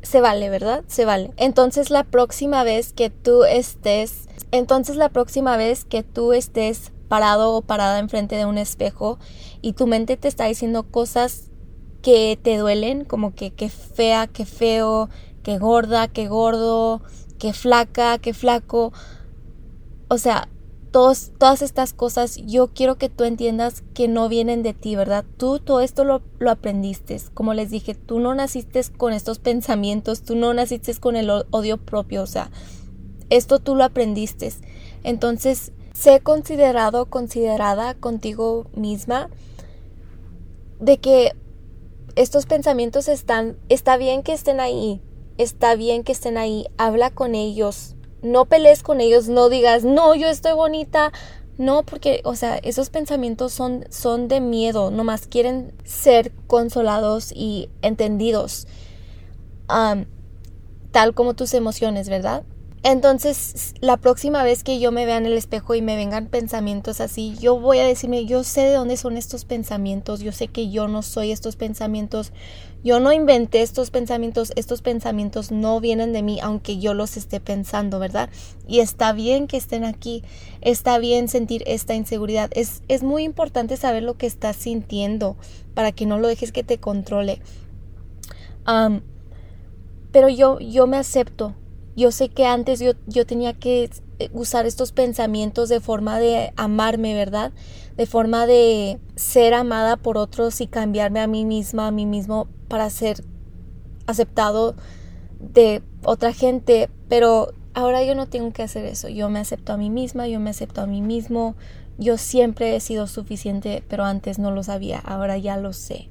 se 0.01 0.21
vale, 0.21 0.49
¿verdad? 0.49 0.83
Se 0.87 1.05
vale. 1.05 1.31
Entonces 1.37 1.89
la 1.89 2.03
próxima 2.03 2.63
vez 2.63 2.93
que 2.93 3.09
tú 3.09 3.43
estés, 3.43 4.27
entonces 4.51 4.95
la 4.95 5.09
próxima 5.09 5.57
vez 5.57 5.85
que 5.85 6.03
tú 6.03 6.33
estés 6.33 6.91
parado 7.07 7.53
o 7.53 7.61
parada 7.61 7.99
enfrente 7.99 8.35
de 8.35 8.45
un 8.45 8.57
espejo 8.57 9.19
y 9.61 9.73
tu 9.73 9.85
mente 9.85 10.17
te 10.17 10.27
está 10.27 10.45
diciendo 10.45 10.83
cosas 10.83 11.49
que 12.01 12.39
te 12.41 12.57
duelen, 12.57 13.05
como 13.05 13.35
que 13.35 13.51
qué 13.51 13.69
fea, 13.69 14.27
qué 14.27 14.45
feo, 14.45 15.09
qué 15.43 15.57
gorda, 15.57 16.07
qué 16.07 16.27
gordo, 16.27 17.01
que 17.37 17.53
flaca, 17.53 18.17
que 18.17 18.33
flaco. 18.33 18.93
O 20.07 20.17
sea, 20.17 20.47
todas 20.91 21.61
estas 21.61 21.93
cosas, 21.93 22.37
yo 22.45 22.67
quiero 22.67 22.95
que 22.95 23.09
tú 23.09 23.23
entiendas 23.23 23.83
que 23.93 24.07
no 24.07 24.27
vienen 24.27 24.61
de 24.61 24.73
ti, 24.73 24.95
¿verdad? 24.95 25.25
Tú 25.37 25.59
todo 25.59 25.79
esto 25.79 26.03
lo, 26.03 26.21
lo 26.39 26.51
aprendiste. 26.51 27.19
Como 27.33 27.53
les 27.53 27.69
dije, 27.69 27.95
tú 27.95 28.19
no 28.19 28.35
naciste 28.35 28.81
con 28.97 29.13
estos 29.13 29.39
pensamientos, 29.39 30.23
tú 30.23 30.35
no 30.35 30.53
naciste 30.53 30.93
con 30.95 31.15
el 31.15 31.29
odio 31.29 31.77
propio, 31.77 32.23
o 32.23 32.27
sea, 32.27 32.51
esto 33.29 33.59
tú 33.59 33.75
lo 33.75 33.85
aprendiste. 33.85 34.51
Entonces, 35.03 35.71
sé 35.93 36.19
considerado, 36.19 37.05
considerada 37.05 37.93
contigo 37.93 38.65
misma 38.75 39.29
de 40.79 40.97
que 40.97 41.33
estos 42.15 42.45
pensamientos 42.45 43.07
están, 43.07 43.57
está 43.69 43.95
bien 43.95 44.23
que 44.23 44.33
estén 44.33 44.59
ahí, 44.59 45.01
está 45.37 45.75
bien 45.75 46.03
que 46.03 46.11
estén 46.11 46.37
ahí, 46.37 46.65
habla 46.77 47.11
con 47.11 47.35
ellos, 47.35 47.95
no 48.21 48.45
pelees 48.45 48.83
con 48.83 49.01
ellos, 49.01 49.27
no 49.27 49.49
digas, 49.49 49.83
no, 49.83 50.15
yo 50.15 50.27
estoy 50.27 50.53
bonita. 50.53 51.11
No, 51.57 51.83
porque, 51.83 52.21
o 52.23 52.35
sea, 52.35 52.57
esos 52.57 52.89
pensamientos 52.89 53.53
son, 53.53 53.85
son 53.89 54.27
de 54.27 54.39
miedo, 54.39 54.89
nomás 54.89 55.27
quieren 55.27 55.73
ser 55.83 56.31
consolados 56.47 57.31
y 57.35 57.69
entendidos, 57.83 58.67
tal 59.67 61.13
como 61.13 61.35
tus 61.35 61.53
emociones, 61.53 62.09
¿verdad? 62.09 62.43
Entonces, 62.83 63.75
la 63.79 63.97
próxima 63.97 64.43
vez 64.43 64.63
que 64.63 64.79
yo 64.79 64.91
me 64.91 65.05
vea 65.05 65.17
en 65.17 65.27
el 65.27 65.33
espejo 65.33 65.75
y 65.75 65.83
me 65.83 65.95
vengan 65.95 66.25
pensamientos 66.25 66.99
así, 66.99 67.35
yo 67.39 67.59
voy 67.59 67.77
a 67.77 67.85
decirme, 67.85 68.25
yo 68.25 68.43
sé 68.43 68.61
de 68.61 68.73
dónde 68.73 68.97
son 68.97 69.17
estos 69.17 69.45
pensamientos, 69.45 70.21
yo 70.21 70.31
sé 70.31 70.47
que 70.47 70.71
yo 70.71 70.87
no 70.87 71.03
soy 71.03 71.31
estos 71.31 71.55
pensamientos, 71.55 72.33
yo 72.83 72.99
no 72.99 73.13
inventé 73.13 73.61
estos 73.61 73.91
pensamientos, 73.91 74.51
estos 74.55 74.81
pensamientos 74.81 75.51
no 75.51 75.79
vienen 75.79 76.11
de 76.11 76.23
mí, 76.23 76.39
aunque 76.41 76.79
yo 76.79 76.95
los 76.95 77.17
esté 77.17 77.39
pensando, 77.39 77.99
¿verdad? 77.99 78.31
Y 78.67 78.79
está 78.79 79.13
bien 79.13 79.45
que 79.45 79.57
estén 79.57 79.83
aquí, 79.83 80.23
está 80.61 80.97
bien 80.97 81.27
sentir 81.27 81.63
esta 81.67 81.93
inseguridad, 81.93 82.49
es, 82.55 82.81
es 82.87 83.03
muy 83.03 83.21
importante 83.23 83.77
saber 83.77 84.01
lo 84.01 84.17
que 84.17 84.25
estás 84.25 84.55
sintiendo 84.55 85.35
para 85.75 85.91
que 85.91 86.07
no 86.07 86.17
lo 86.17 86.27
dejes 86.27 86.51
que 86.51 86.63
te 86.63 86.79
controle. 86.79 87.43
pero 90.11 90.29
yo, 90.29 90.59
yo 90.59 90.87
me 90.87 90.97
acepto, 90.97 91.53
yo 91.95 92.11
sé 92.11 92.29
que 92.29 92.45
antes 92.45 92.79
yo, 92.79 92.93
yo 93.07 93.25
tenía 93.25 93.53
que 93.53 93.89
eh, 94.19 94.29
usar 94.33 94.65
estos 94.65 94.91
pensamientos 94.91 95.69
de 95.69 95.79
forma 95.79 96.19
de 96.19 96.53
amarme, 96.55 97.13
¿verdad? 97.13 97.51
De 97.97 98.05
forma 98.05 98.45
de 98.47 98.99
ser 99.15 99.53
amada 99.53 99.97
por 99.97 100.17
otros 100.17 100.61
y 100.61 100.67
cambiarme 100.67 101.19
a 101.19 101.27
mí 101.27 101.45
misma, 101.45 101.87
a 101.87 101.91
mí 101.91 102.05
mismo 102.05 102.47
para 102.67 102.89
ser 102.89 103.23
aceptado 104.07 104.75
de 105.39 105.81
otra 106.03 106.33
gente, 106.33 106.89
pero 107.09 107.53
ahora 107.73 108.03
yo 108.03 108.15
no 108.15 108.27
tengo 108.27 108.51
que 108.51 108.63
hacer 108.63 108.85
eso. 108.85 109.09
Yo 109.09 109.29
me 109.29 109.39
acepto 109.39 109.73
a 109.73 109.77
mí 109.77 109.89
misma, 109.89 110.27
yo 110.27 110.39
me 110.39 110.49
acepto 110.49 110.81
a 110.81 110.87
mí 110.87 111.01
mismo. 111.01 111.55
Yo 111.97 112.17
siempre 112.17 112.75
he 112.75 112.79
sido 112.79 113.07
suficiente, 113.07 113.83
pero 113.87 114.05
antes 114.05 114.39
no 114.39 114.51
lo 114.51 114.63
sabía, 114.63 114.99
ahora 114.99 115.37
ya 115.37 115.57
lo 115.57 115.73
sé. 115.73 116.09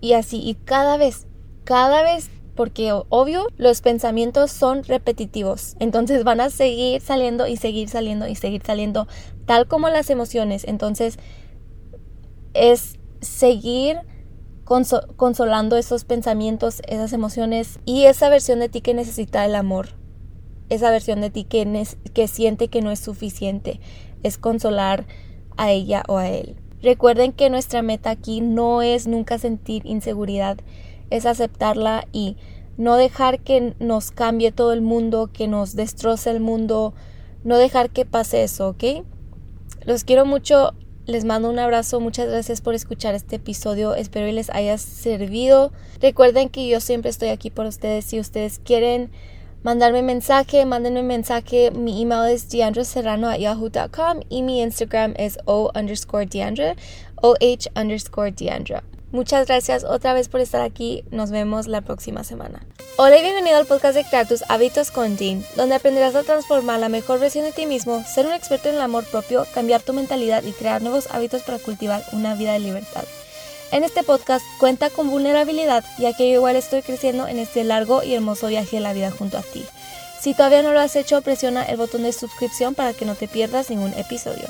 Y 0.00 0.12
así, 0.12 0.40
y 0.42 0.54
cada 0.54 0.96
vez, 0.96 1.26
cada 1.64 2.02
vez 2.02 2.30
porque 2.58 2.90
obvio 2.90 3.46
los 3.56 3.82
pensamientos 3.82 4.50
son 4.50 4.82
repetitivos, 4.82 5.76
entonces 5.78 6.24
van 6.24 6.40
a 6.40 6.50
seguir 6.50 7.00
saliendo 7.00 7.46
y 7.46 7.56
seguir 7.56 7.88
saliendo 7.88 8.26
y 8.26 8.34
seguir 8.34 8.62
saliendo, 8.66 9.06
tal 9.46 9.68
como 9.68 9.88
las 9.90 10.10
emociones, 10.10 10.64
entonces 10.66 11.20
es 12.54 12.98
seguir 13.20 13.98
consolando 14.64 15.76
esos 15.76 16.04
pensamientos, 16.04 16.82
esas 16.88 17.12
emociones 17.12 17.78
y 17.84 18.06
esa 18.06 18.28
versión 18.28 18.58
de 18.58 18.68
ti 18.68 18.80
que 18.80 18.92
necesita 18.92 19.44
el 19.44 19.54
amor, 19.54 19.90
esa 20.68 20.90
versión 20.90 21.20
de 21.20 21.30
ti 21.30 21.44
que, 21.44 21.86
que 22.12 22.26
siente 22.26 22.66
que 22.66 22.82
no 22.82 22.90
es 22.90 22.98
suficiente, 22.98 23.78
es 24.24 24.36
consolar 24.36 25.06
a 25.56 25.70
ella 25.70 26.02
o 26.08 26.18
a 26.18 26.28
él. 26.28 26.56
Recuerden 26.82 27.30
que 27.30 27.50
nuestra 27.50 27.82
meta 27.82 28.10
aquí 28.10 28.40
no 28.40 28.82
es 28.82 29.06
nunca 29.06 29.38
sentir 29.38 29.86
inseguridad, 29.86 30.58
es 31.10 31.26
aceptarla 31.26 32.06
y 32.12 32.36
no 32.76 32.96
dejar 32.96 33.40
que 33.40 33.74
nos 33.80 34.10
cambie 34.10 34.52
todo 34.52 34.72
el 34.72 34.82
mundo, 34.82 35.30
que 35.32 35.48
nos 35.48 35.74
destroce 35.74 36.30
el 36.30 36.40
mundo, 36.40 36.94
no 37.44 37.58
dejar 37.58 37.90
que 37.90 38.04
pase 38.04 38.44
eso, 38.44 38.68
¿ok? 38.68 39.04
Los 39.84 40.04
quiero 40.04 40.24
mucho, 40.24 40.74
les 41.06 41.24
mando 41.24 41.50
un 41.50 41.58
abrazo, 41.58 42.00
muchas 42.00 42.28
gracias 42.28 42.60
por 42.60 42.74
escuchar 42.74 43.14
este 43.14 43.36
episodio, 43.36 43.94
espero 43.94 44.26
que 44.26 44.32
les 44.32 44.50
haya 44.50 44.78
servido. 44.78 45.72
Recuerden 46.00 46.50
que 46.50 46.68
yo 46.68 46.80
siempre 46.80 47.10
estoy 47.10 47.28
aquí 47.28 47.50
por 47.50 47.66
ustedes, 47.66 48.04
si 48.04 48.20
ustedes 48.20 48.60
quieren 48.60 49.10
mandarme 49.62 50.02
mensaje, 50.02 50.64
mándenme 50.64 51.02
mensaje, 51.02 51.70
mi 51.70 52.02
email 52.02 52.30
es 52.30 52.48
yahoo.com 52.48 54.20
y 54.28 54.42
mi 54.42 54.62
Instagram 54.62 55.14
es 55.16 55.38
o 55.46 55.72
underscore 55.74 56.26
deandra, 56.26 56.76
oh 57.22 57.34
underscore 57.74 58.30
deandra. 58.30 58.84
Muchas 59.10 59.46
gracias 59.46 59.84
otra 59.84 60.12
vez 60.12 60.28
por 60.28 60.42
estar 60.42 60.60
aquí. 60.60 61.02
Nos 61.10 61.30
vemos 61.30 61.66
la 61.66 61.80
próxima 61.80 62.24
semana. 62.24 62.66
Hola 62.98 63.16
y 63.16 63.22
bienvenido 63.22 63.56
al 63.56 63.64
podcast 63.64 63.94
de 63.94 64.04
Crear 64.04 64.28
tus 64.28 64.44
hábitos 64.50 64.90
con 64.90 65.16
Jean, 65.16 65.42
donde 65.56 65.76
aprenderás 65.76 66.14
a 66.14 66.24
transformar 66.24 66.78
la 66.78 66.90
mejor 66.90 67.18
versión 67.18 67.44
de 67.44 67.52
ti 67.52 67.64
mismo, 67.64 68.04
ser 68.04 68.26
un 68.26 68.34
experto 68.34 68.68
en 68.68 68.74
el 68.74 68.80
amor 68.82 69.04
propio, 69.04 69.46
cambiar 69.54 69.80
tu 69.80 69.94
mentalidad 69.94 70.42
y 70.42 70.52
crear 70.52 70.82
nuevos 70.82 71.08
hábitos 71.10 71.42
para 71.42 71.58
cultivar 71.58 72.04
una 72.12 72.34
vida 72.34 72.52
de 72.52 72.58
libertad. 72.58 73.04
En 73.72 73.82
este 73.82 74.02
podcast 74.02 74.44
cuenta 74.60 74.90
con 74.90 75.08
vulnerabilidad, 75.08 75.84
ya 75.98 76.14
que 76.14 76.28
yo 76.28 76.36
igual 76.36 76.56
estoy 76.56 76.82
creciendo 76.82 77.28
en 77.28 77.38
este 77.38 77.64
largo 77.64 78.02
y 78.02 78.14
hermoso 78.14 78.48
viaje 78.48 78.76
de 78.76 78.82
la 78.82 78.92
vida 78.92 79.10
junto 79.10 79.38
a 79.38 79.42
ti. 79.42 79.64
Si 80.20 80.34
todavía 80.34 80.62
no 80.62 80.72
lo 80.72 80.80
has 80.80 80.96
hecho, 80.96 81.22
presiona 81.22 81.62
el 81.62 81.78
botón 81.78 82.02
de 82.02 82.12
suscripción 82.12 82.74
para 82.74 82.92
que 82.92 83.06
no 83.06 83.14
te 83.14 83.28
pierdas 83.28 83.70
ningún 83.70 83.94
episodio. 83.94 84.48